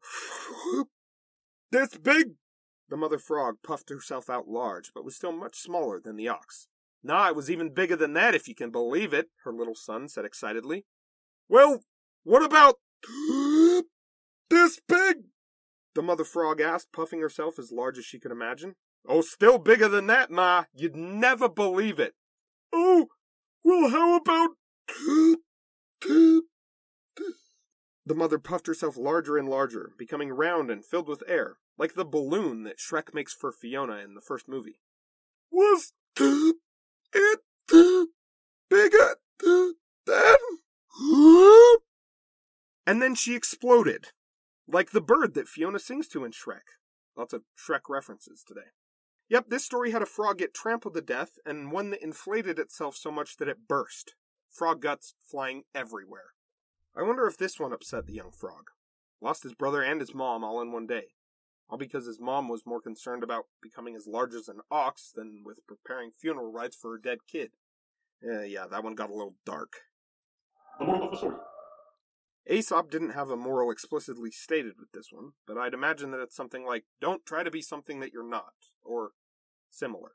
this 1.71 1.97
big? 1.97 2.31
The 2.89 2.97
mother 2.97 3.19
frog 3.19 3.57
puffed 3.63 3.89
herself 3.89 4.29
out 4.29 4.47
large, 4.47 4.91
but 4.93 5.05
was 5.05 5.15
still 5.15 5.31
much 5.31 5.59
smaller 5.59 5.99
than 5.99 6.15
the 6.15 6.27
ox. 6.27 6.67
Nah, 7.03 7.27
it 7.29 7.35
was 7.35 7.49
even 7.49 7.73
bigger 7.73 7.95
than 7.95 8.13
that, 8.13 8.35
if 8.35 8.47
you 8.47 8.55
can 8.55 8.71
believe 8.71 9.13
it, 9.13 9.29
her 9.43 9.53
little 9.53 9.75
son 9.75 10.09
said 10.09 10.25
excitedly. 10.25 10.85
Well, 11.47 11.83
what 12.23 12.43
about 12.43 12.75
this 14.49 14.79
big? 14.87 15.25
The 15.95 16.01
mother 16.01 16.23
frog 16.23 16.59
asked, 16.59 16.91
puffing 16.91 17.21
herself 17.21 17.57
as 17.59 17.71
large 17.71 17.97
as 17.97 18.05
she 18.05 18.19
could 18.19 18.31
imagine. 18.31 18.75
Oh, 19.07 19.21
still 19.21 19.57
bigger 19.59 19.87
than 19.87 20.07
that, 20.07 20.29
Ma. 20.29 20.65
You'd 20.73 20.95
never 20.95 21.47
believe 21.47 21.99
it. 21.99 22.15
Oh, 22.73 23.07
well, 23.63 23.89
how 23.89 24.17
about. 24.17 24.49
The 28.05 28.15
mother 28.15 28.39
puffed 28.39 28.65
herself 28.65 28.97
larger 28.97 29.37
and 29.37 29.47
larger, 29.47 29.91
becoming 29.95 30.31
round 30.31 30.71
and 30.71 30.83
filled 30.83 31.07
with 31.07 31.21
air, 31.27 31.57
like 31.79 31.95
the 31.95 32.05
balloon 32.05 32.63
that 32.63 32.77
Shrek 32.77 33.13
makes 33.13 33.33
for 33.33 33.51
Fiona 33.51 33.95
in 33.97 34.13
the 34.13 34.21
first 34.21 34.47
movie. 34.47 34.81
Was 35.49 35.93
it 36.19 36.59
bigger 38.69 39.15
than. 40.05 40.35
And 42.85 43.01
then 43.01 43.15
she 43.15 43.33
exploded, 43.33 44.07
like 44.67 44.91
the 44.91 45.01
bird 45.01 45.33
that 45.35 45.47
Fiona 45.47 45.79
sings 45.79 46.07
to 46.09 46.25
in 46.25 46.31
Shrek. 46.31 46.77
Lots 47.15 47.33
of 47.33 47.43
Shrek 47.57 47.81
references 47.87 48.43
today. 48.45 48.71
Yep, 49.29 49.45
this 49.49 49.63
story 49.63 49.91
had 49.91 50.01
a 50.01 50.07
frog 50.07 50.39
get 50.39 50.53
trampled 50.53 50.95
to 50.95 51.01
death, 51.01 51.37
and 51.45 51.71
one 51.71 51.91
that 51.91 52.03
inflated 52.03 52.59
itself 52.59 52.97
so 52.97 53.11
much 53.11 53.37
that 53.37 53.47
it 53.47 53.67
burst. 53.67 54.15
Frog 54.49 54.81
guts 54.81 55.13
flying 55.23 55.63
everywhere. 55.75 56.33
I 56.97 57.03
wonder 57.03 57.27
if 57.27 57.37
this 57.37 57.59
one 57.59 57.71
upset 57.71 58.07
the 58.07 58.13
young 58.13 58.31
frog. 58.31 58.71
Lost 59.21 59.43
his 59.43 59.53
brother 59.53 59.83
and 59.83 60.01
his 60.01 60.15
mom 60.15 60.43
all 60.43 60.59
in 60.61 60.71
one 60.71 60.87
day. 60.87 61.09
All 61.69 61.77
because 61.77 62.07
his 62.07 62.19
mom 62.19 62.49
was 62.49 62.65
more 62.65 62.81
concerned 62.81 63.23
about 63.23 63.45
becoming 63.61 63.95
as 63.95 64.07
large 64.07 64.33
as 64.33 64.47
an 64.47 64.61
ox 64.71 65.11
than 65.15 65.43
with 65.45 65.65
preparing 65.67 66.11
funeral 66.11 66.51
rites 66.51 66.75
for 66.75 66.91
her 66.91 66.97
dead 66.97 67.19
kid. 67.31 67.51
Uh, 68.27 68.41
yeah, 68.41 68.65
that 68.69 68.83
one 68.83 68.95
got 68.95 69.11
a 69.11 69.15
little 69.15 69.35
dark. 69.45 69.73
The 70.79 70.85
moral 70.85 71.03
of 71.05 71.11
the 71.11 71.17
story. 71.17 71.35
Aesop 72.49 72.89
didn't 72.89 73.11
have 73.11 73.29
a 73.29 73.37
moral 73.37 73.69
explicitly 73.69 74.31
stated 74.31 74.73
with 74.79 74.91
this 74.91 75.09
one, 75.11 75.33
but 75.45 75.57
I'd 75.57 75.75
imagine 75.75 76.09
that 76.11 76.21
it's 76.21 76.35
something 76.35 76.65
like 76.65 76.85
don't 76.99 77.25
try 77.25 77.43
to 77.43 77.51
be 77.51 77.61
something 77.61 77.99
that 77.99 78.11
you're 78.11 78.27
not, 78.27 78.53
or 78.83 79.11
similar. 79.69 80.13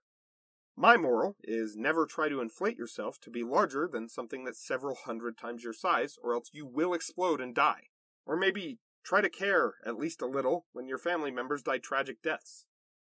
My 0.77 0.97
moral 0.97 1.37
is 1.45 1.77
never 1.77 2.05
try 2.05 2.29
to 2.29 2.41
inflate 2.41 2.77
yourself 2.77 3.21
to 3.21 3.31
be 3.31 3.45
larger 3.45 3.89
than 3.91 4.09
something 4.09 4.43
that's 4.43 4.67
several 4.67 4.97
hundred 4.97 5.39
times 5.39 5.63
your 5.63 5.73
size, 5.73 6.17
or 6.21 6.35
else 6.35 6.51
you 6.53 6.67
will 6.67 6.93
explode 6.93 7.41
and 7.41 7.55
die. 7.55 7.91
Or 8.27 8.37
maybe 8.37 8.81
try 9.05 9.21
to 9.21 9.29
care 9.29 9.75
at 9.85 9.99
least 9.99 10.23
a 10.23 10.27
little 10.27 10.67
when 10.73 10.89
your 10.89 10.99
family 10.99 11.31
members 11.31 11.63
die 11.63 11.79
tragic 11.79 12.23
deaths. 12.23 12.65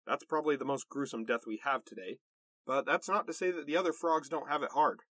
That's 0.05 0.25
probably 0.25 0.55
the 0.55 0.65
most 0.65 0.89
gruesome 0.89 1.25
death 1.25 1.41
we 1.47 1.61
have 1.63 1.85
today, 1.85 2.19
but 2.65 2.85
that's 2.85 3.09
not 3.09 3.27
to 3.27 3.33
say 3.33 3.51
that 3.51 3.65
the 3.65 3.77
other 3.77 3.93
frogs 3.93 4.29
don't 4.29 4.49
have 4.49 4.63
it 4.63 4.71
hard. 4.73 5.01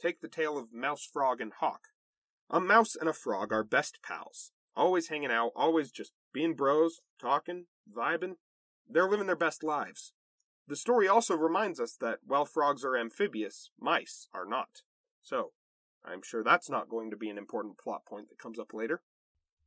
Take 0.00 0.20
the 0.20 0.28
tale 0.28 0.56
of 0.56 0.72
Mouse 0.72 1.08
Frog 1.10 1.40
and 1.40 1.52
Hawk. 1.60 1.88
A 2.48 2.60
mouse 2.60 2.96
and 2.96 3.08
a 3.08 3.12
frog 3.12 3.52
are 3.52 3.62
best 3.62 3.98
pals, 4.02 4.52
always 4.74 5.08
hanging 5.08 5.30
out, 5.30 5.52
always 5.54 5.90
just 5.90 6.12
being 6.32 6.54
bros, 6.54 7.00
talking, 7.20 7.66
vibing. 7.94 8.34
They're 8.88 9.08
living 9.08 9.26
their 9.26 9.36
best 9.36 9.62
lives. 9.62 10.12
The 10.66 10.76
story 10.76 11.08
also 11.08 11.36
reminds 11.36 11.80
us 11.80 11.96
that 12.00 12.18
while 12.26 12.44
frogs 12.44 12.84
are 12.84 12.96
amphibious, 12.96 13.70
mice 13.78 14.28
are 14.32 14.46
not. 14.46 14.82
So, 15.22 15.52
I'm 16.04 16.22
sure 16.22 16.42
that's 16.42 16.70
not 16.70 16.88
going 16.88 17.10
to 17.10 17.16
be 17.16 17.28
an 17.28 17.38
important 17.38 17.78
plot 17.78 18.06
point 18.06 18.28
that 18.28 18.38
comes 18.38 18.58
up 18.58 18.72
later. 18.72 19.02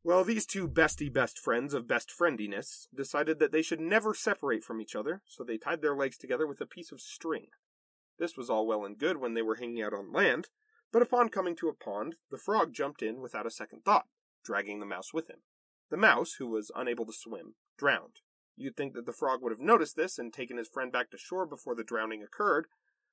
Well, 0.06 0.26
these 0.26 0.46
two 0.46 0.68
bestie 0.68 1.12
best 1.12 1.40
friends 1.40 1.74
of 1.74 1.88
best 1.88 2.12
friendiness 2.12 2.88
decided 2.94 3.40
that 3.40 3.54
they 3.54 3.62
should 3.62 3.80
never 3.80 4.14
separate 4.14 4.64
from 4.64 4.82
each 4.82 4.98
other, 4.98 5.22
so 5.26 5.44
they 5.44 5.58
tied 5.58 5.82
their 5.82 5.96
legs 5.96 6.18
together 6.18 6.46
with 6.46 6.60
a 6.60 6.66
piece 6.66 6.92
of 6.92 7.00
string. 7.00 7.48
This 8.20 8.36
was 8.36 8.50
all 8.50 8.68
well 8.68 8.84
and 8.84 8.98
good 8.98 9.18
when 9.18 9.34
they 9.34 9.42
were 9.42 9.56
hanging 9.56 9.82
out 9.82 9.94
on 9.94 10.12
land, 10.12 10.50
but 10.92 11.02
upon 11.02 11.30
coming 11.30 11.56
to 11.56 11.70
a 11.70 11.74
pond, 11.74 12.18
the 12.30 12.38
frog 12.38 12.74
jumped 12.74 13.02
in 13.02 13.22
without 13.22 13.46
a 13.46 13.52
second 13.52 13.86
thought, 13.86 14.08
dragging 14.44 14.82
the 14.82 14.86
mouse 14.86 15.14
with 15.14 15.30
him. 15.30 15.40
The 15.90 15.98
mouse, 15.98 16.34
who 16.34 16.48
was 16.48 16.70
unable 16.76 17.06
to 17.06 17.14
swim, 17.14 17.56
drowned. 17.78 18.20
You'd 18.58 18.76
think 18.76 18.94
that 18.94 19.06
the 19.06 19.14
frog 19.14 19.42
would 19.42 19.52
have 19.52 19.60
noticed 19.60 19.96
this 19.96 20.20
and 20.20 20.34
taken 20.34 20.58
his 20.58 20.68
friend 20.68 20.92
back 20.92 21.12
to 21.12 21.18
shore 21.18 21.46
before 21.46 21.76
the 21.76 21.84
drowning 21.84 22.22
occurred, 22.22 22.68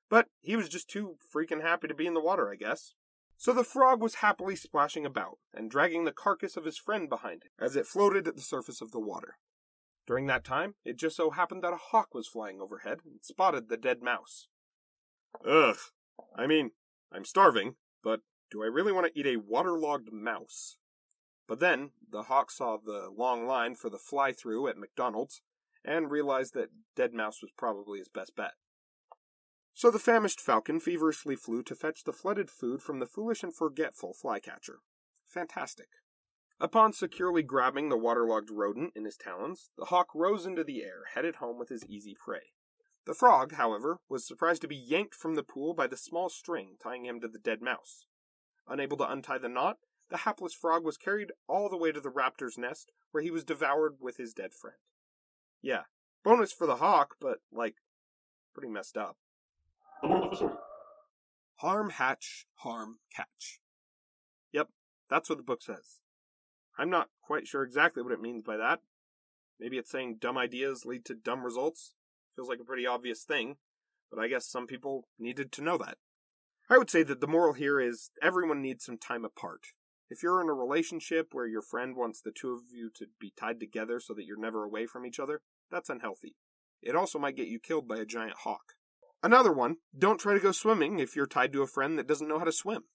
but 0.09 0.27
he 0.41 0.57
was 0.57 0.67
just 0.67 0.89
too 0.89 1.15
freaking 1.33 1.61
happy 1.61 1.87
to 1.87 1.95
be 1.95 2.05
in 2.05 2.13
the 2.13 2.19
water, 2.19 2.51
I 2.51 2.55
guess. 2.55 2.95
So 3.41 3.53
the 3.53 3.63
frog 3.63 4.03
was 4.03 4.21
happily 4.21 4.55
splashing 4.55 5.03
about 5.03 5.39
and 5.51 5.71
dragging 5.71 6.05
the 6.05 6.11
carcass 6.11 6.57
of 6.57 6.65
his 6.65 6.77
friend 6.77 7.09
behind 7.09 7.41
him 7.41 7.49
as 7.59 7.75
it 7.75 7.87
floated 7.87 8.27
at 8.27 8.35
the 8.35 8.41
surface 8.41 8.81
of 8.81 8.91
the 8.91 8.99
water. 8.99 9.39
During 10.05 10.27
that 10.27 10.43
time, 10.43 10.75
it 10.85 10.95
just 10.95 11.15
so 11.15 11.31
happened 11.31 11.63
that 11.63 11.73
a 11.73 11.77
hawk 11.77 12.13
was 12.13 12.27
flying 12.27 12.61
overhead 12.61 12.99
and 13.03 13.15
spotted 13.23 13.67
the 13.67 13.77
dead 13.77 14.03
mouse. 14.03 14.47
Ugh. 15.43 15.77
I 16.35 16.45
mean, 16.45 16.73
I'm 17.11 17.25
starving, 17.25 17.77
but 18.03 18.19
do 18.51 18.61
I 18.61 18.67
really 18.67 18.91
want 18.91 19.11
to 19.11 19.19
eat 19.19 19.25
a 19.25 19.37
waterlogged 19.37 20.13
mouse? 20.13 20.77
But 21.47 21.59
then 21.59 21.93
the 22.11 22.23
hawk 22.23 22.51
saw 22.51 22.77
the 22.77 23.09
long 23.09 23.47
line 23.47 23.73
for 23.73 23.89
the 23.89 23.97
fly 23.97 24.33
through 24.33 24.67
at 24.67 24.77
McDonald's 24.77 25.41
and 25.83 26.11
realized 26.11 26.53
that 26.53 26.69
dead 26.95 27.15
mouse 27.15 27.41
was 27.41 27.49
probably 27.57 27.97
his 27.97 28.07
best 28.07 28.35
bet. 28.35 28.53
So 29.73 29.89
the 29.89 29.99
famished 29.99 30.41
falcon 30.41 30.79
feverishly 30.79 31.35
flew 31.35 31.63
to 31.63 31.75
fetch 31.75 32.03
the 32.03 32.13
flooded 32.13 32.49
food 32.49 32.81
from 32.81 32.99
the 32.99 33.05
foolish 33.05 33.43
and 33.43 33.55
forgetful 33.55 34.13
flycatcher. 34.13 34.79
Fantastic. 35.27 35.87
Upon 36.59 36.93
securely 36.93 37.41
grabbing 37.41 37.89
the 37.89 37.97
waterlogged 37.97 38.51
rodent 38.51 38.93
in 38.95 39.05
his 39.05 39.17
talons, 39.17 39.71
the 39.77 39.85
hawk 39.85 40.09
rose 40.13 40.45
into 40.45 40.63
the 40.63 40.83
air, 40.83 41.03
headed 41.15 41.37
home 41.37 41.57
with 41.57 41.69
his 41.69 41.85
easy 41.85 42.15
prey. 42.15 42.51
The 43.05 43.15
frog, 43.15 43.53
however, 43.53 43.99
was 44.07 44.27
surprised 44.27 44.61
to 44.61 44.67
be 44.67 44.75
yanked 44.75 45.15
from 45.15 45.33
the 45.33 45.43
pool 45.43 45.73
by 45.73 45.87
the 45.87 45.97
small 45.97 46.29
string 46.29 46.75
tying 46.81 47.05
him 47.05 47.19
to 47.21 47.27
the 47.27 47.39
dead 47.39 47.61
mouse. 47.61 48.05
Unable 48.67 48.97
to 48.97 49.11
untie 49.11 49.39
the 49.39 49.49
knot, 49.49 49.77
the 50.11 50.17
hapless 50.17 50.53
frog 50.53 50.83
was 50.83 50.97
carried 50.97 51.31
all 51.47 51.67
the 51.67 51.77
way 51.77 51.91
to 51.91 51.99
the 51.99 52.11
raptor's 52.11 52.57
nest, 52.57 52.91
where 53.09 53.23
he 53.23 53.31
was 53.31 53.43
devoured 53.43 53.95
with 53.99 54.17
his 54.17 54.33
dead 54.33 54.53
friend. 54.53 54.77
Yeah, 55.61 55.83
bonus 56.23 56.51
for 56.51 56.67
the 56.67 56.75
hawk, 56.75 57.15
but, 57.19 57.39
like, 57.51 57.75
pretty 58.53 58.69
messed 58.69 58.97
up. 58.97 59.17
Harm 61.57 61.91
hatch, 61.91 62.45
harm 62.55 62.97
catch. 63.15 63.59
Yep, 64.51 64.69
that's 65.09 65.29
what 65.29 65.37
the 65.37 65.43
book 65.43 65.61
says. 65.61 65.99
I'm 66.77 66.89
not 66.89 67.09
quite 67.21 67.47
sure 67.47 67.63
exactly 67.63 68.01
what 68.01 68.13
it 68.13 68.21
means 68.21 68.43
by 68.43 68.57
that. 68.57 68.79
Maybe 69.59 69.77
it's 69.77 69.91
saying 69.91 70.17
dumb 70.19 70.37
ideas 70.37 70.85
lead 70.85 71.05
to 71.05 71.13
dumb 71.13 71.43
results. 71.43 71.93
Feels 72.35 72.49
like 72.49 72.59
a 72.59 72.65
pretty 72.65 72.87
obvious 72.87 73.23
thing, 73.23 73.57
but 74.09 74.19
I 74.19 74.27
guess 74.27 74.47
some 74.47 74.65
people 74.65 75.07
needed 75.19 75.51
to 75.51 75.61
know 75.61 75.77
that. 75.77 75.97
I 76.69 76.77
would 76.77 76.89
say 76.89 77.03
that 77.03 77.21
the 77.21 77.27
moral 77.27 77.53
here 77.53 77.79
is 77.79 78.11
everyone 78.21 78.61
needs 78.61 78.85
some 78.85 78.97
time 78.97 79.25
apart. 79.25 79.67
If 80.09 80.23
you're 80.23 80.41
in 80.41 80.49
a 80.49 80.53
relationship 80.53 81.27
where 81.31 81.47
your 81.47 81.61
friend 81.61 81.95
wants 81.95 82.21
the 82.21 82.31
two 82.31 82.53
of 82.53 82.61
you 82.73 82.89
to 82.95 83.05
be 83.19 83.33
tied 83.37 83.59
together 83.59 83.99
so 83.99 84.13
that 84.13 84.25
you're 84.25 84.39
never 84.39 84.63
away 84.63 84.85
from 84.85 85.05
each 85.05 85.19
other, 85.19 85.41
that's 85.69 85.89
unhealthy. 85.89 86.35
It 86.81 86.95
also 86.95 87.19
might 87.19 87.35
get 87.35 87.47
you 87.47 87.59
killed 87.59 87.87
by 87.87 87.97
a 87.97 88.05
giant 88.05 88.37
hawk. 88.39 88.73
Another 89.23 89.51
one, 89.51 89.77
don't 89.97 90.19
try 90.19 90.33
to 90.33 90.39
go 90.39 90.51
swimming 90.51 90.99
if 90.99 91.15
you're 91.15 91.27
tied 91.27 91.53
to 91.53 91.61
a 91.61 91.67
friend 91.67 91.97
that 91.97 92.07
doesn't 92.07 92.27
know 92.27 92.39
how 92.39 92.45
to 92.45 92.51
swim. 92.51 92.85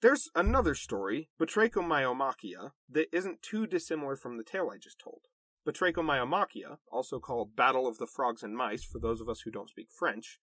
There's 0.00 0.28
another 0.34 0.74
story, 0.74 1.30
Batrachomyomachia, 1.40 2.72
that 2.90 3.08
isn't 3.16 3.42
too 3.42 3.66
dissimilar 3.66 4.16
from 4.16 4.36
the 4.36 4.44
tale 4.44 4.68
I 4.72 4.78
just 4.78 4.98
told. 4.98 5.22
Batrachomyomachia, 5.66 6.78
also 6.90 7.20
called 7.20 7.56
Battle 7.56 7.86
of 7.86 7.98
the 7.98 8.06
Frogs 8.06 8.42
and 8.42 8.56
Mice 8.56 8.84
for 8.84 8.98
those 8.98 9.20
of 9.20 9.28
us 9.28 9.42
who 9.42 9.50
don't 9.50 9.70
speak 9.70 9.88
French, 9.96 10.40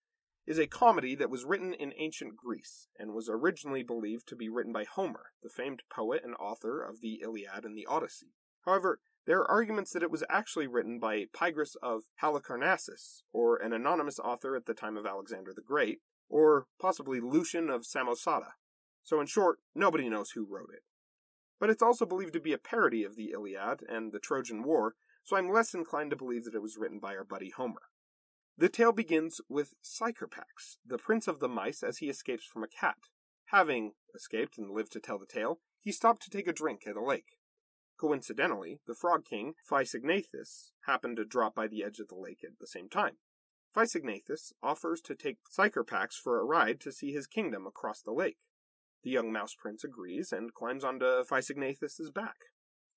is 0.47 0.57
a 0.57 0.65
comedy 0.65 1.13
that 1.15 1.29
was 1.29 1.45
written 1.45 1.73
in 1.73 1.93
ancient 1.97 2.35
Greece 2.35 2.87
and 2.97 3.13
was 3.13 3.29
originally 3.29 3.83
believed 3.83 4.27
to 4.29 4.35
be 4.35 4.49
written 4.49 4.73
by 4.73 4.85
Homer, 4.85 5.33
the 5.43 5.49
famed 5.49 5.83
poet 5.93 6.21
and 6.23 6.33
author 6.35 6.81
of 6.81 7.01
the 7.01 7.21
Iliad 7.21 7.63
and 7.63 7.77
the 7.77 7.85
Odyssey. 7.85 8.33
However, 8.65 8.99
there 9.25 9.39
are 9.39 9.51
arguments 9.51 9.91
that 9.91 10.03
it 10.03 10.11
was 10.11 10.23
actually 10.29 10.67
written 10.67 10.99
by 10.99 11.25
Pigres 11.33 11.75
of 11.81 12.03
Halicarnassus, 12.21 13.21
or 13.31 13.57
an 13.57 13.73
anonymous 13.73 14.19
author 14.19 14.55
at 14.55 14.65
the 14.65 14.73
time 14.73 14.97
of 14.97 15.05
Alexander 15.05 15.53
the 15.53 15.61
Great, 15.61 15.99
or 16.29 16.65
possibly 16.79 17.19
Lucian 17.19 17.69
of 17.69 17.83
Samosata. 17.83 18.53
So, 19.03 19.19
in 19.19 19.27
short, 19.27 19.59
nobody 19.75 20.09
knows 20.09 20.31
who 20.31 20.45
wrote 20.45 20.69
it. 20.73 20.83
But 21.59 21.69
it's 21.69 21.83
also 21.83 22.05
believed 22.05 22.33
to 22.33 22.39
be 22.39 22.53
a 22.53 22.57
parody 22.57 23.03
of 23.03 23.15
the 23.15 23.31
Iliad 23.31 23.83
and 23.87 24.11
the 24.11 24.19
Trojan 24.19 24.63
War, 24.63 24.95
so 25.23 25.35
I'm 25.35 25.51
less 25.51 25.73
inclined 25.73 26.09
to 26.11 26.17
believe 26.17 26.45
that 26.45 26.55
it 26.55 26.61
was 26.61 26.77
written 26.77 26.99
by 26.99 27.15
our 27.15 27.23
buddy 27.23 27.51
Homer. 27.51 27.83
The 28.57 28.69
tale 28.69 28.91
begins 28.91 29.39
with 29.47 29.75
Psicharpax, 29.83 30.77
the 30.85 30.97
prince 30.97 31.27
of 31.27 31.39
the 31.39 31.47
mice, 31.47 31.83
as 31.83 31.99
he 31.99 32.09
escapes 32.09 32.45
from 32.45 32.63
a 32.63 32.67
cat. 32.67 32.97
Having 33.45 33.93
escaped 34.15 34.57
and 34.57 34.71
lived 34.71 34.91
to 34.93 34.99
tell 34.99 35.19
the 35.19 35.25
tale, 35.25 35.59
he 35.79 35.91
stopped 35.91 36.23
to 36.23 36.29
take 36.29 36.47
a 36.47 36.53
drink 36.53 36.83
at 36.87 36.95
a 36.95 37.03
lake. 37.03 37.37
Coincidentally, 38.01 38.79
the 38.87 38.95
frog 38.95 39.25
king, 39.25 39.53
Physignathus, 39.69 40.71
happened 40.87 41.17
to 41.17 41.23
drop 41.23 41.53
by 41.53 41.67
the 41.67 41.83
edge 41.83 41.99
of 41.99 42.07
the 42.07 42.15
lake 42.15 42.39
at 42.43 42.57
the 42.59 42.65
same 42.65 42.89
time. 42.89 43.17
Physignathus 43.75 44.53
offers 44.63 45.01
to 45.01 45.13
take 45.13 45.37
Psicharpax 45.55 46.13
for 46.15 46.39
a 46.39 46.43
ride 46.43 46.81
to 46.81 46.91
see 46.91 47.11
his 47.11 47.27
kingdom 47.27 47.67
across 47.67 48.01
the 48.01 48.11
lake. 48.11 48.39
The 49.03 49.11
young 49.11 49.31
mouse 49.31 49.53
prince 49.53 49.83
agrees 49.83 50.31
and 50.31 50.51
climbs 50.51 50.83
onto 50.83 51.23
Physignathus's 51.23 52.09
back. 52.09 52.37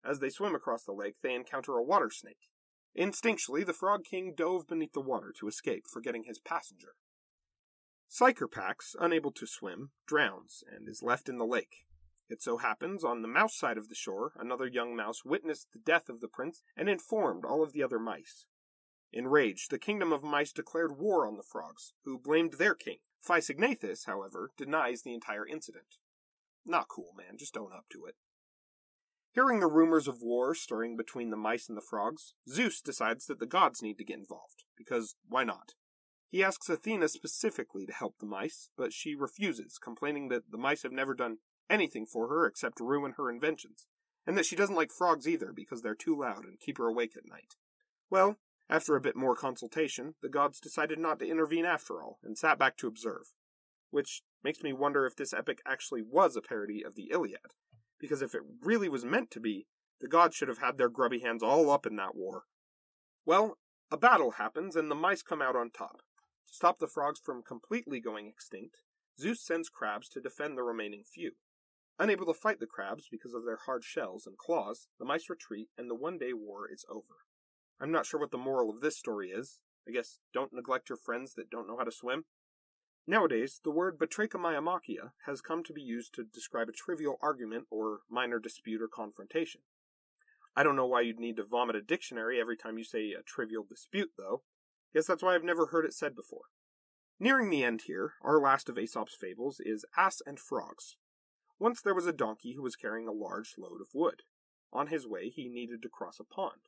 As 0.03 0.21
they 0.21 0.31
swim 0.31 0.55
across 0.55 0.85
the 0.85 0.93
lake, 0.93 1.17
they 1.23 1.35
encounter 1.35 1.75
a 1.75 1.83
water 1.83 2.11
snake. 2.11 2.49
Instinctually, 2.99 3.67
the 3.67 3.75
Frog 3.75 4.05
King 4.05 4.33
dove 4.35 4.67
beneath 4.67 4.95
the 4.95 5.03
water 5.03 5.35
to 5.39 5.49
escape, 5.49 5.85
forgetting 5.93 6.25
his 6.25 6.39
passenger. 6.39 6.95
Psicharpax, 8.11 8.95
unable 8.99 9.33
to 9.33 9.47
swim, 9.47 9.91
drowns 10.07 10.65
and 10.67 10.89
is 10.89 11.03
left 11.03 11.29
in 11.29 11.37
the 11.37 11.45
lake. 11.45 11.85
It 12.29 12.43
so 12.43 12.57
happens, 12.57 13.05
on 13.05 13.23
the 13.23 13.29
mouse 13.29 13.55
side 13.55 13.77
of 13.77 13.89
the 13.89 13.95
shore, 13.95 14.33
another 14.37 14.67
young 14.67 14.97
mouse 14.97 15.25
witnessed 15.25 15.69
the 15.73 15.79
death 15.79 16.09
of 16.09 16.21
the 16.21 16.29
prince 16.29 16.63
and 16.77 16.89
informed 16.89 17.45
all 17.45 17.63
of 17.63 17.73
the 17.73 17.83
other 17.83 17.99
mice. 17.99 18.47
Enraged, 19.13 19.71
the 19.71 19.79
kingdom 19.79 20.13
of 20.13 20.23
mice 20.23 20.53
declared 20.53 20.99
war 20.99 21.27
on 21.27 21.37
the 21.37 21.43
frogs, 21.43 21.93
who 22.05 22.19
blamed 22.19 22.55
their 22.55 22.75
king. 22.75 22.99
Physignathus, 23.27 24.07
however, 24.07 24.51
denies 24.57 25.03
the 25.03 25.15
entire 25.15 25.47
incident. 25.47 25.97
Not 26.67 26.89
cool, 26.89 27.13
man. 27.17 27.37
Just 27.39 27.57
own 27.57 27.73
up 27.73 27.87
to 27.91 28.07
it. 28.07 28.17
Hearing 29.33 29.61
the 29.61 29.67
rumors 29.67 30.09
of 30.09 30.23
war 30.23 30.55
stirring 30.55 30.97
between 30.97 31.31
the 31.31 31.37
mice 31.37 31.69
and 31.69 31.77
the 31.77 31.83
frogs, 31.83 32.35
Zeus 32.49 32.81
decides 32.81 33.27
that 33.27 33.41
the 33.41 33.47
gods 33.47 33.83
need 33.83 33.99
to 33.99 34.05
get 34.05 34.19
involved, 34.19 34.65
because 34.77 35.17
why 35.29 35.45
not? 35.45 35.75
He 36.31 36.43
asks 36.43 36.69
Athena 36.69 37.09
specifically 37.09 37.85
to 37.87 37.93
help 37.93 38.19
the 38.19 38.27
mice, 38.27 38.71
but 38.77 38.93
she 38.93 39.15
refuses, 39.15 39.79
complaining 39.79 40.29
that 40.29 40.51
the 40.51 40.59
mice 40.59 40.83
have 40.85 40.93
never 40.93 41.15
done 41.15 41.39
anything 41.71 42.07
for 42.07 42.29
her 42.29 42.47
except 42.47 42.81
ruin 42.81 43.15
her 43.17 43.31
inventions, 43.31 43.87
and 44.27 44.37
that 44.37 44.47
she 44.47 44.57
doesn't 44.57 44.77
like 44.77 44.91
frogs 44.93 45.29
either 45.29 45.53
because 45.53 45.83
they're 45.83 45.95
too 45.95 46.19
loud 46.19 46.45
and 46.45 46.61
keep 46.61 46.79
her 46.79 46.89
awake 46.89 47.17
at 47.17 47.29
night. 47.29 47.57
Well, 48.11 48.37
after 48.69 48.97
a 48.97 49.01
bit 49.01 49.17
more 49.17 49.35
consultation, 49.35 50.15
the 50.23 50.29
gods 50.29 50.61
decided 50.61 50.99
not 50.99 51.19
to 51.19 51.29
intervene 51.29 51.67
after 51.67 52.03
all, 52.03 52.19
and 52.23 52.39
sat 52.39 52.59
back 52.59 52.77
to 52.79 52.87
observe. 52.87 53.33
Which 53.91 54.23
makes 54.43 54.63
me 54.63 54.73
wonder 54.73 55.07
if 55.07 55.17
this 55.17 55.33
epic 55.33 55.61
actually 55.67 56.03
was 56.03 56.37
a 56.37 56.43
parody 56.43 56.83
of 56.85 56.95
the 56.95 57.11
Iliad, 57.13 57.53
because 58.01 58.23
if 58.23 58.35
it 58.35 58.43
really 58.63 58.89
was 58.89 59.05
meant 59.05 59.31
to 59.33 59.41
be, 59.41 59.67
the 60.01 60.09
gods 60.09 60.35
should 60.35 60.49
have 60.49 60.59
had 60.59 60.79
their 60.79 60.89
grubby 60.89 61.21
hands 61.21 61.43
all 61.43 61.71
up 61.71 61.87
in 61.87 61.97
that 61.97 62.15
war. 62.15 62.45
Well, 63.25 63.59
a 63.91 63.97
battle 63.97 64.33
happens, 64.33 64.77
and 64.77 64.91
the 64.91 64.95
mice 64.95 65.23
come 65.23 65.41
out 65.41 65.57
on 65.57 65.71
top. 65.71 66.03
To 66.49 66.55
stop 66.55 66.79
the 66.79 66.89
frogs 66.89 67.21
from 67.21 67.43
completely 67.43 68.01
going 68.01 68.27
extinct, 68.27 68.77
Zeus 69.19 69.45
sends 69.45 69.69
crabs 69.69 70.09
to 70.11 70.21
defend 70.21 70.59
the 70.59 70.63
remaining 70.63 71.05
few. 71.05 71.33
Unable 71.99 72.27
to 72.27 72.35
fight 72.35 72.59
the 72.59 72.67
crabs 72.67 73.09
because 73.11 73.35
of 73.35 73.45
their 73.45 73.59
hard 73.67 73.85
shells 73.85 74.27
and 74.27 74.37
claws, 74.37 74.89
the 74.99 75.05
mice 75.05 75.31
retreat, 75.31 75.69
and 75.79 75.89
the 75.89 75.95
one 75.95 76.19
day 76.19 76.33
war 76.33 76.69
is 76.71 76.85
over. 76.91 77.25
I'm 77.81 77.93
not 77.93 78.07
sure 78.07 78.19
what 78.19 78.33
the 78.33 78.39
moral 78.39 78.71
of 78.71 78.81
this 78.81 78.99
story 78.99 79.31
is. 79.31 79.61
I 79.87 79.93
guess 79.93 80.19
don't 80.33 80.53
neglect 80.53 80.89
your 80.89 80.99
friends 80.99 81.35
that 81.35 81.51
don't 81.51 81.69
know 81.69 81.77
how 81.77 81.85
to 81.85 81.93
swim. 81.93 82.25
Nowadays, 83.07 83.61
the 83.63 83.71
word 83.71 83.99
batrachomyomachia 83.99 85.13
has 85.27 85.43
come 85.43 85.63
to 85.65 85.75
be 85.75 85.83
used 85.83 86.15
to 86.15 86.25
describe 86.25 86.69
a 86.69 86.73
trivial 86.73 87.19
argument 87.21 87.67
or 87.71 88.01
minor 88.11 88.39
dispute 88.39 88.81
or 88.81 88.89
confrontation. 88.89 89.61
I 90.57 90.63
don't 90.63 90.77
know 90.77 90.87
why 90.87 91.03
you'd 91.03 91.21
need 91.21 91.37
to 91.37 91.45
vomit 91.45 91.77
a 91.77 91.83
dictionary 91.83 92.41
every 92.41 92.57
time 92.57 92.79
you 92.79 92.85
say 92.85 93.13
a 93.13 93.23
trivial 93.23 93.65
dispute, 93.69 94.13
though. 94.17 94.43
Guess 94.95 95.07
that's 95.07 95.23
why 95.23 95.35
I've 95.35 95.45
never 95.45 95.67
heard 95.67 95.85
it 95.85 95.93
said 95.93 96.17
before. 96.17 96.45
Nearing 97.21 97.51
the 97.51 97.63
end 97.63 97.83
here, 97.87 98.15
our 98.23 98.41
last 98.41 98.69
of 98.69 98.79
Aesop's 98.79 99.17
fables 99.21 99.61
is 99.61 99.85
Ass 99.97 100.23
and 100.27 100.39
Frogs. 100.39 100.97
Once 101.59 101.81
there 101.81 101.95
was 101.95 102.07
a 102.07 102.13
donkey 102.13 102.55
who 102.55 102.63
was 102.63 102.77
carrying 102.77 103.07
a 103.07 103.13
large 103.13 103.55
load 103.57 103.81
of 103.81 103.95
wood. 103.95 104.23
On 104.73 104.89
his 104.89 105.07
way, 105.07 105.29
he 105.29 105.49
needed 105.49 105.83
to 105.83 105.89
cross 105.89 106.19
a 106.19 106.25
pond. 106.25 106.63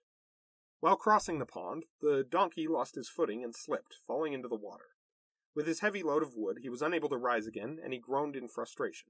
While 0.81 0.97
crossing 0.97 1.39
the 1.39 1.47
pond, 1.47 1.87
the 2.01 2.25
donkey 2.29 2.69
lost 2.69 2.95
his 2.95 3.09
footing 3.09 3.43
and 3.43 3.55
slipped, 3.55 3.97
falling 4.07 4.33
into 4.33 4.49
the 4.49 4.55
water. 4.55 4.91
With 5.55 5.67
his 5.67 5.81
heavy 5.81 6.03
load 6.03 6.23
of 6.23 6.35
wood, 6.37 6.59
he 6.63 6.69
was 6.69 6.83
unable 6.83 7.09
to 7.09 7.17
rise 7.17 7.47
again, 7.47 7.79
and 7.83 7.93
he 7.93 7.99
groaned 7.99 8.37
in 8.37 8.47
frustration. 8.47 9.09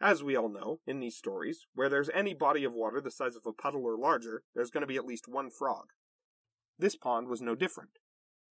As 0.00 0.22
we 0.22 0.36
all 0.36 0.50
know, 0.50 0.80
in 0.86 1.00
these 1.00 1.16
stories, 1.16 1.66
where 1.74 1.88
there's 1.88 2.10
any 2.10 2.34
body 2.34 2.64
of 2.64 2.74
water 2.74 3.00
the 3.00 3.10
size 3.10 3.34
of 3.34 3.46
a 3.46 3.52
puddle 3.52 3.84
or 3.84 3.96
larger, 3.96 4.42
there's 4.54 4.70
going 4.70 4.82
to 4.82 4.86
be 4.86 4.96
at 4.96 5.06
least 5.06 5.26
one 5.26 5.50
frog. 5.50 5.86
This 6.78 6.96
pond 6.96 7.28
was 7.28 7.40
no 7.40 7.54
different. 7.54 7.98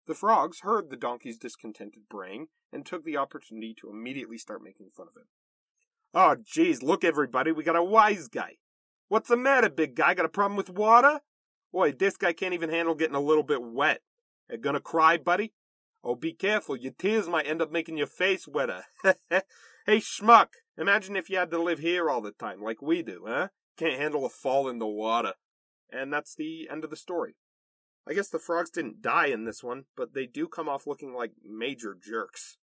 The 0.06 0.14
frogs 0.14 0.60
heard 0.62 0.90
the 0.90 0.98
donkey's 0.98 1.38
discontented 1.38 2.04
braying 2.10 2.48
and 2.72 2.86
took 2.86 3.04
the 3.04 3.18
opportunity 3.18 3.74
to 3.82 3.90
immediately 3.90 4.38
start 4.38 4.64
making 4.64 4.92
fun 4.96 5.08
of 5.08 5.20
him. 5.20 5.28
Oh, 6.14 6.36
geez, 6.44 6.84
look, 6.84 7.04
everybody, 7.04 7.52
we 7.52 7.64
got 7.64 7.76
a 7.76 7.84
wise 7.84 8.28
guy. 8.28 8.58
What's 9.08 9.30
the 9.30 9.38
matter, 9.38 9.70
big 9.70 9.96
guy? 9.96 10.14
Got 10.14 10.26
a 10.26 10.30
problem 10.30 10.58
with 10.58 10.70
water? 10.70 11.22
Boy, 11.72 11.94
this 11.94 12.18
guy 12.18 12.34
can't 12.34 12.54
even 12.54 12.70
handle 12.70 12.96
getting 12.96 13.16
a 13.16 13.22
little 13.22 13.44
bit 13.44 13.62
wet. 13.62 14.02
You 14.50 14.58
gonna 14.58 14.82
cry, 14.82 15.18
buddy? 15.18 15.54
Oh, 16.04 16.16
be 16.16 16.34
careful. 16.34 16.76
Your 16.76 16.92
tears 16.98 17.28
might 17.28 17.48
end 17.48 17.62
up 17.62 17.72
making 17.72 17.98
your 17.98 18.08
face 18.08 18.48
wetter. 18.48 18.84
hey, 19.30 19.98
schmuck. 19.98 20.48
Imagine 20.78 21.16
if 21.16 21.30
you 21.30 21.38
had 21.38 21.52
to 21.52 21.62
live 21.62 21.80
here 21.80 22.10
all 22.10 22.22
the 22.22 22.32
time, 22.32 22.62
like 22.62 22.82
we 22.82 23.04
do, 23.04 23.26
huh? 23.28 23.50
Can't 23.78 24.00
handle 24.00 24.26
a 24.26 24.30
fall 24.30 24.68
in 24.68 24.80
the 24.80 24.88
water. 24.88 25.34
And 25.92 26.12
that's 26.12 26.36
the 26.36 26.68
end 26.70 26.84
of 26.84 26.90
the 26.90 26.96
story. 26.96 27.36
I 28.08 28.14
guess 28.14 28.30
the 28.30 28.40
frogs 28.40 28.72
didn't 28.72 29.02
die 29.02 29.28
in 29.28 29.46
this 29.46 29.64
one, 29.64 29.86
but 29.96 30.14
they 30.14 30.26
do 30.26 30.48
come 30.48 30.68
off 30.68 30.88
looking 30.88 31.14
like 31.14 31.34
major 31.48 31.96
jerks. 31.96 32.58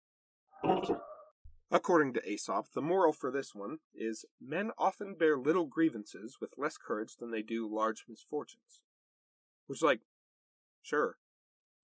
According 1.70 2.12
to 2.14 2.28
Aesop, 2.28 2.72
the 2.72 2.80
moral 2.80 3.12
for 3.12 3.30
this 3.30 3.54
one 3.54 3.78
is 3.92 4.24
men 4.40 4.70
often 4.78 5.14
bear 5.14 5.36
little 5.36 5.66
grievances 5.66 6.38
with 6.40 6.54
less 6.56 6.76
courage 6.76 7.16
than 7.16 7.32
they 7.32 7.42
do 7.42 7.68
large 7.68 8.04
misfortunes. 8.08 8.82
Which, 9.66 9.82
like, 9.82 10.02
sure, 10.82 11.16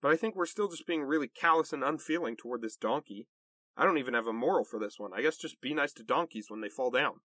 But 0.01 0.11
I 0.13 0.15
think 0.15 0.35
we're 0.35 0.45
still 0.45 0.69
just 0.69 0.87
being 0.87 1.03
really 1.03 1.27
callous 1.27 1.73
and 1.73 1.83
unfeeling 1.83 2.37
toward 2.37 2.61
this 2.61 2.77
donkey. 2.77 3.27
I 3.75 3.83
don't 3.83 3.97
even 3.97 4.13
have 4.13 4.27
a 4.27 4.33
moral 4.33 4.63
for 4.63 4.79
this 4.79 4.99
one. 4.99 5.11
I 5.13 5.21
guess 5.21 5.37
just 5.37 5.59
be 5.59 5.73
nice 5.73 5.93
to 5.93 6.03
donkeys 6.03 6.49
when 6.49 6.61
they 6.61 6.69
fall 6.69 6.91
down. 6.91 7.21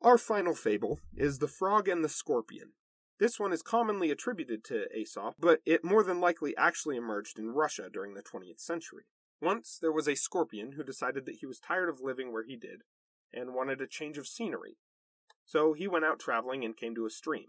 Our 0.00 0.18
final 0.18 0.54
fable 0.54 1.00
is 1.16 1.38
The 1.38 1.48
Frog 1.48 1.88
and 1.88 2.04
the 2.04 2.08
Scorpion. 2.08 2.72
This 3.18 3.38
one 3.38 3.52
is 3.52 3.62
commonly 3.62 4.10
attributed 4.10 4.64
to 4.64 4.86
Aesop, 4.94 5.36
but 5.38 5.60
it 5.64 5.84
more 5.84 6.02
than 6.02 6.20
likely 6.20 6.56
actually 6.56 6.96
emerged 6.96 7.38
in 7.38 7.50
Russia 7.50 7.88
during 7.92 8.14
the 8.14 8.22
20th 8.22 8.60
century. 8.60 9.04
Once 9.44 9.78
there 9.80 9.92
was 9.92 10.08
a 10.08 10.14
scorpion 10.14 10.72
who 10.72 10.82
decided 10.82 11.26
that 11.26 11.36
he 11.36 11.46
was 11.46 11.60
tired 11.60 11.90
of 11.90 12.00
living 12.00 12.32
where 12.32 12.44
he 12.44 12.56
did 12.56 12.80
and 13.30 13.54
wanted 13.54 13.78
a 13.78 13.86
change 13.86 14.16
of 14.16 14.26
scenery. 14.26 14.78
So 15.44 15.74
he 15.74 15.86
went 15.86 16.06
out 16.06 16.18
traveling 16.18 16.64
and 16.64 16.74
came 16.74 16.94
to 16.94 17.04
a 17.04 17.10
stream. 17.10 17.48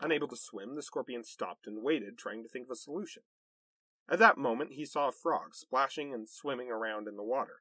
Unable 0.00 0.28
to 0.28 0.36
swim, 0.36 0.74
the 0.74 0.82
scorpion 0.82 1.24
stopped 1.24 1.66
and 1.66 1.82
waited, 1.82 2.16
trying 2.16 2.42
to 2.42 2.48
think 2.48 2.66
of 2.66 2.70
a 2.70 2.76
solution. 2.76 3.22
At 4.10 4.18
that 4.18 4.38
moment, 4.38 4.72
he 4.72 4.86
saw 4.86 5.08
a 5.08 5.12
frog 5.12 5.54
splashing 5.54 6.14
and 6.14 6.26
swimming 6.26 6.70
around 6.70 7.06
in 7.06 7.16
the 7.16 7.22
water. 7.22 7.60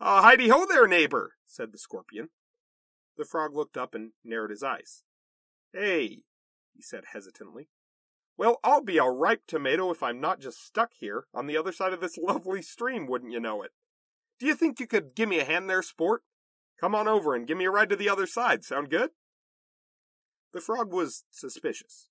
Ah, 0.00 0.22
Heidi 0.22 0.48
ho 0.48 0.66
there, 0.66 0.88
neighbor, 0.88 1.34
said 1.46 1.70
the 1.70 1.78
scorpion. 1.78 2.30
The 3.16 3.24
frog 3.24 3.54
looked 3.54 3.76
up 3.76 3.94
and 3.94 4.12
narrowed 4.24 4.50
his 4.50 4.62
eyes. 4.62 5.04
Hey, 5.72 6.22
he 6.74 6.82
said 6.82 7.04
hesitantly. 7.12 7.68
Well, 8.40 8.58
I'll 8.64 8.80
be 8.82 8.96
a 8.96 9.04
ripe 9.04 9.42
tomato 9.46 9.90
if 9.90 10.02
I'm 10.02 10.18
not 10.18 10.40
just 10.40 10.64
stuck 10.64 10.92
here 10.98 11.26
on 11.34 11.46
the 11.46 11.58
other 11.58 11.72
side 11.72 11.92
of 11.92 12.00
this 12.00 12.16
lovely 12.22 12.62
stream, 12.62 13.06
wouldn't 13.06 13.32
you 13.32 13.38
know 13.38 13.60
it? 13.62 13.72
Do 14.38 14.46
you 14.46 14.54
think 14.54 14.80
you 14.80 14.86
could 14.86 15.14
give 15.14 15.28
me 15.28 15.40
a 15.40 15.44
hand 15.44 15.68
there, 15.68 15.82
sport? 15.82 16.22
Come 16.80 16.94
on 16.94 17.06
over 17.06 17.34
and 17.34 17.46
give 17.46 17.58
me 17.58 17.66
a 17.66 17.70
ride 17.70 17.90
to 17.90 17.96
the 17.96 18.08
other 18.08 18.26
side. 18.26 18.64
Sound 18.64 18.88
good? 18.88 19.10
The 20.54 20.62
frog 20.62 20.90
was 20.90 21.24
suspicious. 21.30 22.08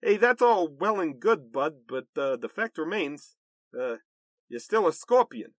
Hey, 0.00 0.16
that's 0.16 0.40
all 0.40 0.68
well 0.68 0.98
and 0.98 1.20
good, 1.20 1.52
bud, 1.52 1.80
but 1.86 2.06
uh, 2.16 2.36
the 2.36 2.48
fact 2.48 2.78
remains, 2.78 3.36
uh, 3.78 3.96
you're 4.48 4.58
still 4.58 4.88
a 4.88 4.92
scorpion. 4.94 5.50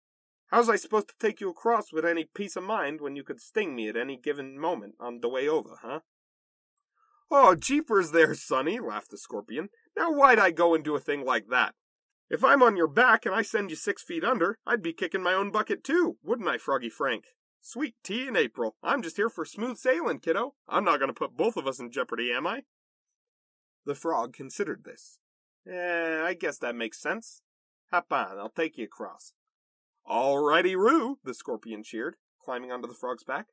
How's 0.46 0.70
I 0.70 0.76
supposed 0.76 1.09
to 1.09 1.14
take 1.20 1.38
you 1.42 1.50
across 1.50 1.92
with 1.92 2.07
any 2.07 2.24
peace 2.35 2.57
of 2.57 2.64
mind 2.64 3.02
when 3.02 3.14
you 3.14 3.24
could 3.24 3.42
sting 3.42 3.76
me 3.76 3.90
at 3.90 3.98
any 3.98 4.16
given 4.16 4.59
moment 4.59 4.94
on 4.98 5.20
the 5.20 5.28
way 5.28 5.46
over, 5.46 5.81
huh? 5.83 6.00
Oh, 7.31 7.55
jeepers 7.55 8.12
there, 8.12 8.35
sonny, 8.35 8.78
laughed 8.78 9.11
the 9.11 9.18
scorpion. 9.18 9.68
Now 9.96 10.12
why'd 10.12 10.38
I 10.38 10.50
go 10.50 10.74
and 10.74 10.85
do 10.85 10.96
a 10.96 11.00
thing 11.00 11.24
like 11.24 11.48
that? 11.48 11.74
If 12.31 12.42
I'm 12.42 12.62
on 12.62 12.76
your 12.76 12.88
back 12.88 13.26
and 13.26 13.35
I 13.35 13.42
send 13.42 13.70
you 13.70 13.76
six 13.76 14.02
feet 14.02 14.24
under, 14.24 14.59
I'd 14.66 14.83
be 14.83 14.94
kicking 14.94 15.22
my 15.22 15.35
own 15.35 15.50
bucket 15.50 15.85
too, 15.85 16.16
wouldn't 16.22 16.48
I, 16.48 16.57
Froggy 16.57 16.88
Frank? 16.88 17.26
Sweet 17.61 17.94
tea 18.02 18.26
in 18.26 18.37
April. 18.37 18.76
I'm 18.83 19.02
just 19.02 19.16
here 19.16 19.28
for 19.28 19.44
smooth 19.44 19.76
sailing, 19.76 20.18
kiddo. 20.18 20.55
I'm 20.66 20.85
not 20.85 20.98
going 20.98 21.11
to 21.11 21.14
put 21.14 21.37
both 21.37 21.57
of 21.57 21.66
us 21.66 21.78
in 21.78 21.90
jeopardy, 21.90 22.33
am 22.33 22.46
I? 22.46 22.62
The 23.85 23.94
frog 23.94 24.33
considered 24.33 24.85
this. 24.85 25.18
Eh, 25.70 26.22
I 26.22 26.35
guess 26.35 26.59
that 26.59 26.74
makes 26.74 27.00
sense. 27.00 27.42
Hop 27.90 28.11
on, 28.11 28.38
I'll 28.38 28.48
take 28.48 28.78
you 28.78 28.85
across. 28.85 29.35
All 30.05 30.38
righty, 30.38 30.74
Roo, 30.74 31.18
the 31.22 31.35
scorpion 31.35 31.83
cheered, 31.85 32.16
climbing 32.42 32.72
onto 32.72 32.88
the 32.88 32.94
frog's 32.94 33.24
back. 33.24 33.48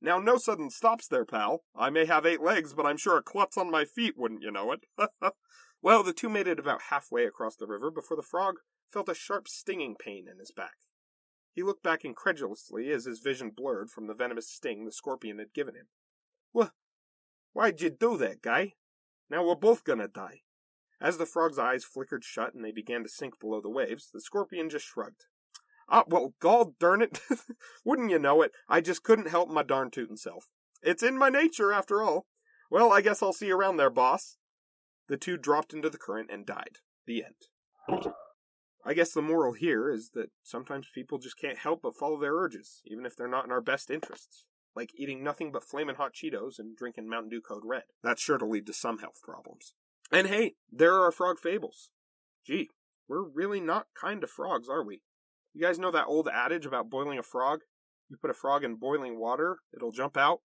Now, 0.00 0.18
no 0.18 0.38
sudden 0.38 0.70
stops 0.70 1.06
there, 1.08 1.26
pal. 1.26 1.64
I 1.76 1.90
may 1.90 2.06
have 2.06 2.24
eight 2.24 2.40
legs, 2.40 2.72
but 2.72 2.86
I'm 2.86 2.96
sure 2.96 3.18
a 3.18 3.22
klutz 3.22 3.58
on 3.58 3.70
my 3.70 3.84
feet, 3.84 4.16
wouldn't 4.16 4.42
you 4.42 4.50
know 4.50 4.72
it? 4.72 4.86
well, 5.82 6.02
the 6.02 6.12
two 6.12 6.28
made 6.28 6.46
it 6.46 6.58
about 6.58 6.82
halfway 6.90 7.24
across 7.24 7.56
the 7.56 7.66
river 7.66 7.90
before 7.90 8.16
the 8.16 8.22
frog 8.22 8.56
felt 8.92 9.08
a 9.08 9.14
sharp 9.14 9.48
stinging 9.48 9.96
pain 9.98 10.26
in 10.30 10.38
his 10.38 10.50
back. 10.50 10.76
He 11.52 11.62
looked 11.62 11.82
back 11.82 12.04
incredulously 12.04 12.90
as 12.90 13.04
his 13.04 13.20
vision 13.20 13.50
blurred 13.50 13.90
from 13.90 14.06
the 14.06 14.14
venomous 14.14 14.48
sting 14.48 14.84
the 14.84 14.92
scorpion 14.92 15.38
had 15.38 15.52
given 15.52 15.74
him. 15.74 15.86
What? 16.52 16.72
Why'd 17.52 17.80
you 17.80 17.90
do 17.90 18.16
that, 18.18 18.42
guy? 18.42 18.74
Now 19.28 19.44
we're 19.44 19.54
both 19.54 19.84
gonna 19.84 20.08
die. 20.08 20.42
As 21.00 21.16
the 21.16 21.26
frog's 21.26 21.58
eyes 21.58 21.84
flickered 21.84 22.24
shut 22.24 22.54
and 22.54 22.64
they 22.64 22.72
began 22.72 23.02
to 23.02 23.08
sink 23.08 23.40
below 23.40 23.60
the 23.60 23.70
waves, 23.70 24.10
the 24.12 24.20
scorpion 24.20 24.68
just 24.68 24.86
shrugged. 24.86 25.24
Ah, 25.88 26.04
well, 26.06 26.34
gall 26.40 26.76
darn 26.78 27.02
it. 27.02 27.20
Wouldn't 27.84 28.10
you 28.10 28.18
know 28.18 28.42
it, 28.42 28.52
I 28.68 28.80
just 28.80 29.02
couldn't 29.02 29.28
help 29.28 29.48
my 29.48 29.62
darn 29.62 29.90
tootin' 29.90 30.16
self. 30.16 30.50
It's 30.82 31.02
in 31.02 31.18
my 31.18 31.30
nature, 31.30 31.72
after 31.72 32.02
all. 32.02 32.26
Well, 32.70 32.92
I 32.92 33.00
guess 33.00 33.22
I'll 33.22 33.32
see 33.32 33.48
you 33.48 33.56
around 33.56 33.76
there, 33.76 33.90
boss. 33.90 34.36
The 35.10 35.18
two 35.18 35.36
dropped 35.36 35.74
into 35.74 35.90
the 35.90 35.98
current 35.98 36.30
and 36.32 36.46
died. 36.46 36.78
The 37.06 37.24
end. 37.24 38.06
I 38.86 38.94
guess 38.94 39.12
the 39.12 39.20
moral 39.20 39.52
here 39.52 39.90
is 39.90 40.12
that 40.14 40.30
sometimes 40.42 40.88
people 40.94 41.18
just 41.18 41.38
can't 41.38 41.58
help 41.58 41.82
but 41.82 41.96
follow 41.96 42.18
their 42.18 42.34
urges, 42.34 42.80
even 42.86 43.04
if 43.04 43.14
they're 43.14 43.28
not 43.28 43.44
in 43.44 43.52
our 43.52 43.60
best 43.60 43.90
interests 43.90 44.46
like 44.74 44.90
eating 44.96 45.22
nothing 45.22 45.52
but 45.52 45.64
flamin' 45.64 45.96
hot 45.96 46.12
Cheetos 46.14 46.58
and 46.58 46.76
drinking 46.76 47.08
Mountain 47.08 47.30
Dew 47.30 47.40
Code 47.40 47.62
Red. 47.64 47.84
That's 48.02 48.22
sure 48.22 48.38
to 48.38 48.46
lead 48.46 48.66
to 48.66 48.72
some 48.72 48.98
health 48.98 49.20
problems. 49.22 49.74
And 50.12 50.26
hey, 50.26 50.54
there 50.70 50.94
are 50.94 51.12
frog 51.12 51.38
fables. 51.38 51.90
Gee, 52.46 52.68
we're 53.08 53.28
really 53.28 53.60
not 53.60 53.86
kind 54.00 54.20
to 54.20 54.26
frogs, 54.26 54.68
are 54.68 54.84
we? 54.84 55.02
You 55.52 55.62
guys 55.62 55.78
know 55.78 55.90
that 55.90 56.06
old 56.06 56.28
adage 56.28 56.66
about 56.66 56.90
boiling 56.90 57.18
a 57.18 57.22
frog? 57.22 57.60
You 58.08 58.16
put 58.20 58.30
a 58.30 58.34
frog 58.34 58.64
in 58.64 58.76
boiling 58.76 59.18
water, 59.18 59.58
it'll 59.74 59.92
jump 59.92 60.16
out. 60.16 60.40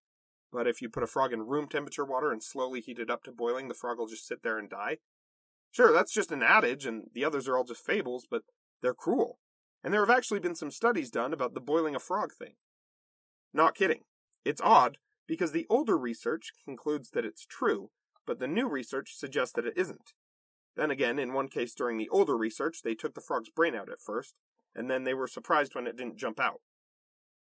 But 0.55 0.67
if 0.67 0.81
you 0.81 0.87
put 0.87 1.03
a 1.03 1.07
frog 1.07 1.33
in 1.33 1.47
room 1.47 1.67
temperature 1.67 2.05
water 2.05 2.31
and 2.31 2.41
slowly 2.41 2.79
heat 2.79 2.97
it 2.97 3.09
up 3.09 3.23
to 3.25 3.31
boiling, 3.33 3.67
the 3.67 3.73
frog 3.73 3.97
will 3.97 4.07
just 4.07 4.25
sit 4.25 4.41
there 4.41 4.57
and 4.57 4.69
die. 4.69 4.99
Sure, 5.69 5.91
that's 5.91 6.13
just 6.13 6.31
an 6.31 6.41
adage, 6.41 6.85
and 6.85 7.09
the 7.13 7.25
others 7.25 7.49
are 7.49 7.57
all 7.57 7.65
just 7.65 7.85
fables, 7.85 8.25
but 8.29 8.43
they're 8.81 8.93
cruel. 8.93 9.37
And 9.83 9.93
there 9.93 9.99
have 9.99 10.17
actually 10.17 10.39
been 10.39 10.55
some 10.55 10.71
studies 10.71 11.11
done 11.11 11.33
about 11.33 11.55
the 11.55 11.59
boiling 11.59 11.93
a 11.93 11.99
frog 11.99 12.31
thing. 12.31 12.53
Not 13.53 13.75
kidding. 13.75 14.03
It's 14.45 14.61
odd 14.61 14.97
because 15.27 15.51
the 15.51 15.67
older 15.69 15.97
research 15.97 16.53
concludes 16.63 17.09
that 17.09 17.25
it's 17.25 17.45
true, 17.45 17.89
but 18.25 18.39
the 18.39 18.47
new 18.47 18.69
research 18.69 19.13
suggests 19.13 19.53
that 19.55 19.65
it 19.65 19.77
isn't. 19.77 20.13
Then 20.77 20.89
again, 20.89 21.19
in 21.19 21.33
one 21.33 21.49
case 21.49 21.75
during 21.75 21.97
the 21.97 22.09
older 22.09 22.37
research, 22.37 22.77
they 22.81 22.95
took 22.95 23.13
the 23.13 23.19
frog's 23.19 23.49
brain 23.49 23.75
out 23.75 23.89
at 23.89 23.99
first, 23.99 24.35
and 24.73 24.89
then 24.89 25.03
they 25.03 25.13
were 25.13 25.27
surprised 25.27 25.75
when 25.75 25.85
it 25.85 25.97
didn't 25.97 26.17
jump 26.17 26.39
out. 26.39 26.61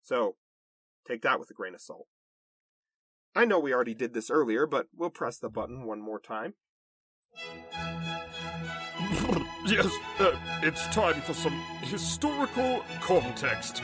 So, 0.02 0.34
take 1.06 1.22
that 1.22 1.38
with 1.38 1.50
a 1.50 1.54
grain 1.54 1.74
of 1.74 1.80
salt. 1.80 2.08
I 3.36 3.44
know 3.44 3.60
we 3.60 3.74
already 3.74 3.92
did 3.92 4.14
this 4.14 4.30
earlier, 4.30 4.66
but 4.66 4.86
we'll 4.96 5.10
press 5.10 5.36
the 5.36 5.50
button 5.50 5.84
one 5.84 6.00
more 6.00 6.18
time. 6.18 6.54
yes, 9.66 9.90
uh, 10.18 10.34
it's 10.62 10.86
time 10.86 11.20
for 11.20 11.34
some 11.34 11.52
historical 11.82 12.82
context. 13.02 13.82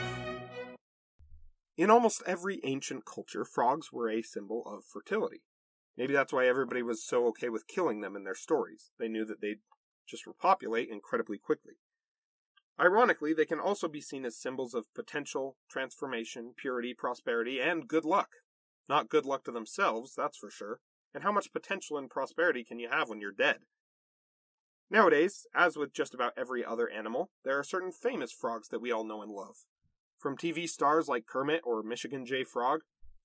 In 1.77 1.91
almost 1.91 2.23
every 2.25 2.61
ancient 2.63 3.05
culture, 3.05 3.45
frogs 3.45 3.93
were 3.93 4.09
a 4.09 4.23
symbol 4.23 4.63
of 4.65 4.85
fertility. 4.85 5.43
Maybe 5.95 6.13
that's 6.13 6.33
why 6.33 6.47
everybody 6.47 6.81
was 6.81 7.05
so 7.05 7.27
okay 7.27 7.49
with 7.49 7.67
killing 7.67 8.01
them 8.01 8.15
in 8.15 8.23
their 8.23 8.33
stories. 8.33 8.89
They 8.97 9.07
knew 9.07 9.23
that 9.25 9.39
they'd 9.39 9.59
just 10.09 10.25
repopulate 10.25 10.89
incredibly 10.89 11.37
quickly. 11.37 11.73
Ironically, 12.79 13.35
they 13.35 13.45
can 13.45 13.59
also 13.59 13.87
be 13.87 14.01
seen 14.01 14.25
as 14.25 14.35
symbols 14.35 14.73
of 14.73 14.91
potential, 14.95 15.57
transformation, 15.69 16.55
purity, 16.57 16.95
prosperity, 16.95 17.59
and 17.61 17.87
good 17.87 18.03
luck. 18.03 18.29
Not 18.89 19.09
good 19.09 19.25
luck 19.25 19.43
to 19.45 19.51
themselves, 19.51 20.13
that's 20.15 20.37
for 20.37 20.49
sure. 20.49 20.79
And 21.13 21.23
how 21.23 21.31
much 21.31 21.53
potential 21.53 21.97
and 21.97 22.09
prosperity 22.09 22.63
can 22.63 22.79
you 22.79 22.89
have 22.89 23.09
when 23.09 23.21
you're 23.21 23.31
dead? 23.31 23.59
Nowadays, 24.89 25.47
as 25.55 25.77
with 25.77 25.93
just 25.93 26.13
about 26.13 26.33
every 26.37 26.63
other 26.63 26.89
animal, 26.89 27.31
there 27.43 27.57
are 27.57 27.63
certain 27.63 27.91
famous 27.91 28.31
frogs 28.31 28.67
that 28.69 28.81
we 28.81 28.91
all 28.91 29.03
know 29.03 29.21
and 29.21 29.31
love. 29.31 29.57
From 30.19 30.37
TV 30.37 30.67
stars 30.67 31.07
like 31.07 31.25
Kermit 31.25 31.61
or 31.63 31.83
Michigan 31.83 32.25
J. 32.25 32.43
Frog, 32.43 32.81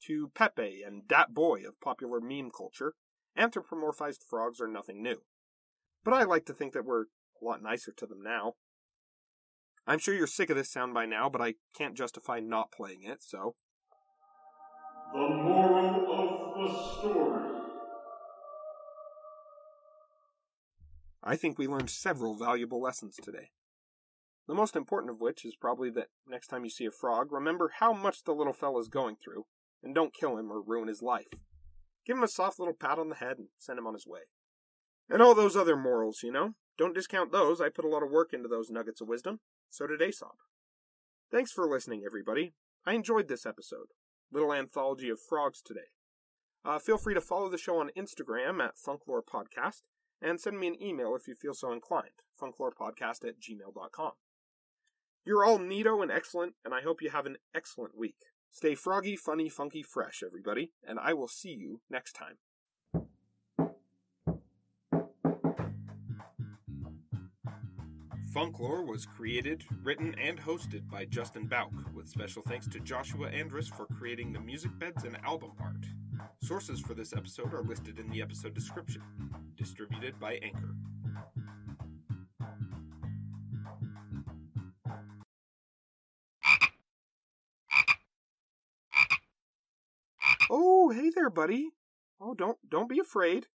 to 0.06 0.30
Pepe 0.34 0.82
and 0.86 1.06
Dat 1.08 1.34
Boi 1.34 1.66
of 1.66 1.80
popular 1.80 2.20
meme 2.20 2.50
culture, 2.56 2.94
anthropomorphized 3.36 4.22
frogs 4.28 4.60
are 4.60 4.68
nothing 4.68 5.02
new. 5.02 5.22
But 6.04 6.14
I 6.14 6.24
like 6.24 6.46
to 6.46 6.54
think 6.54 6.72
that 6.72 6.84
we're 6.84 7.02
a 7.02 7.44
lot 7.44 7.62
nicer 7.62 7.92
to 7.92 8.06
them 8.06 8.22
now. 8.22 8.54
I'm 9.86 9.98
sure 9.98 10.14
you're 10.14 10.26
sick 10.26 10.50
of 10.50 10.56
this 10.56 10.70
sound 10.70 10.94
by 10.94 11.06
now, 11.06 11.28
but 11.28 11.40
I 11.40 11.54
can't 11.76 11.96
justify 11.96 12.40
not 12.40 12.72
playing 12.72 13.02
it, 13.04 13.22
so. 13.22 13.56
The 15.12 15.28
moral 15.28 16.12
of 16.12 16.54
the 16.58 16.98
story. 16.98 17.44
I 21.22 21.36
think 21.36 21.58
we 21.58 21.66
learned 21.66 21.90
several 21.90 22.34
valuable 22.34 22.80
lessons 22.80 23.16
today. 23.16 23.50
The 24.46 24.54
most 24.54 24.76
important 24.76 25.10
of 25.10 25.20
which 25.20 25.44
is 25.44 25.56
probably 25.56 25.90
that 25.90 26.08
next 26.26 26.48
time 26.48 26.64
you 26.64 26.70
see 26.70 26.86
a 26.86 26.90
frog, 26.90 27.32
remember 27.32 27.72
how 27.80 27.92
much 27.92 28.24
the 28.24 28.34
little 28.34 28.52
fella's 28.52 28.88
going 28.88 29.16
through, 29.22 29.44
and 29.82 29.94
don't 29.94 30.14
kill 30.14 30.38
him 30.38 30.50
or 30.50 30.62
ruin 30.62 30.88
his 30.88 31.02
life. 31.02 31.28
Give 32.06 32.16
him 32.16 32.22
a 32.22 32.28
soft 32.28 32.58
little 32.58 32.74
pat 32.74 32.98
on 32.98 33.08
the 33.08 33.16
head 33.16 33.38
and 33.38 33.48
send 33.58 33.78
him 33.78 33.86
on 33.86 33.94
his 33.94 34.06
way. 34.06 34.20
And 35.10 35.20
all 35.20 35.34
those 35.34 35.56
other 35.56 35.76
morals, 35.76 36.22
you 36.22 36.32
know? 36.32 36.54
Don't 36.78 36.94
discount 36.94 37.32
those. 37.32 37.60
I 37.60 37.68
put 37.68 37.84
a 37.84 37.88
lot 37.88 38.02
of 38.02 38.10
work 38.10 38.32
into 38.32 38.48
those 38.48 38.70
nuggets 38.70 39.00
of 39.00 39.08
wisdom. 39.08 39.40
So 39.68 39.86
did 39.86 40.00
Aesop. 40.00 40.36
Thanks 41.30 41.52
for 41.52 41.66
listening, 41.66 42.02
everybody. 42.06 42.54
I 42.86 42.94
enjoyed 42.94 43.28
this 43.28 43.44
episode. 43.44 43.88
Little 44.32 44.52
anthology 44.52 45.08
of 45.08 45.20
frogs 45.20 45.62
today. 45.62 45.90
Uh, 46.64 46.78
feel 46.78 46.98
free 46.98 47.14
to 47.14 47.20
follow 47.20 47.48
the 47.48 47.58
show 47.58 47.78
on 47.80 47.90
Instagram 47.96 48.62
at 48.62 48.76
Funklore 48.76 49.22
Podcast 49.22 49.82
and 50.20 50.40
send 50.40 50.58
me 50.58 50.66
an 50.66 50.82
email 50.82 51.14
if 51.14 51.28
you 51.28 51.34
feel 51.34 51.54
so 51.54 51.72
inclined. 51.72 52.22
Funklorepodcast 52.40 53.26
at 53.26 53.40
gmail.com. 53.40 54.12
You're 55.24 55.44
all 55.44 55.58
neato 55.58 56.02
and 56.02 56.10
excellent, 56.10 56.54
and 56.64 56.74
I 56.74 56.80
hope 56.80 57.02
you 57.02 57.10
have 57.10 57.26
an 57.26 57.36
excellent 57.54 57.96
week. 57.96 58.16
Stay 58.50 58.74
froggy, 58.74 59.16
funny, 59.16 59.48
funky, 59.48 59.82
fresh, 59.82 60.22
everybody, 60.24 60.72
and 60.86 60.98
I 60.98 61.12
will 61.12 61.28
see 61.28 61.52
you 61.52 61.80
next 61.90 62.12
time. 62.12 62.38
Funklore 68.34 68.86
was 68.86 69.06
created, 69.06 69.64
written, 69.82 70.14
and 70.22 70.38
hosted 70.38 70.88
by 70.90 71.06
Justin 71.06 71.46
Bouck, 71.46 71.72
with 71.94 72.08
special 72.08 72.42
thanks 72.42 72.68
to 72.68 72.78
Joshua 72.80 73.28
Andrus 73.28 73.68
for 73.68 73.86
creating 73.86 74.32
the 74.32 74.40
music 74.40 74.70
beds 74.78 75.04
and 75.04 75.16
album 75.24 75.52
art. 75.58 75.86
Sources 76.42 76.78
for 76.78 76.92
this 76.92 77.14
episode 77.14 77.54
are 77.54 77.62
listed 77.62 77.98
in 77.98 78.08
the 78.10 78.20
episode 78.20 78.52
description. 78.54 79.02
Distributed 79.56 80.20
by 80.20 80.34
Anchor. 80.42 80.74
Oh, 90.50 90.90
hey 90.90 91.10
there, 91.14 91.30
buddy. 91.30 91.70
Oh, 92.20 92.34
don't 92.34 92.58
don't 92.68 92.88
be 92.88 92.98
afraid. 92.98 93.46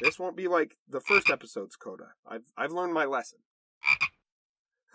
This 0.00 0.18
won't 0.18 0.36
be 0.36 0.48
like 0.48 0.76
the 0.88 1.00
first 1.00 1.30
episode's 1.30 1.76
coda. 1.76 2.12
I've 2.26 2.50
I've 2.56 2.72
learned 2.72 2.94
my 2.94 3.04
lesson. 3.04 3.38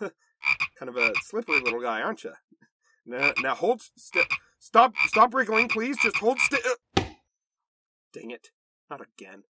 kind 0.00 0.88
of 0.88 0.96
a 0.96 1.12
slippery 1.22 1.60
little 1.60 1.80
guy, 1.80 2.00
aren't 2.02 2.24
you? 2.24 2.32
Now, 3.08 3.30
now 3.40 3.54
hold 3.54 3.82
still. 3.96 4.24
Stop 4.58 4.94
stop 5.06 5.32
wriggling, 5.32 5.68
please. 5.68 5.96
Just 6.02 6.16
hold 6.16 6.40
still. 6.40 6.58
Uh, 6.96 7.04
Dang 8.12 8.32
it! 8.32 8.50
Not 8.90 9.00
again. 9.00 9.44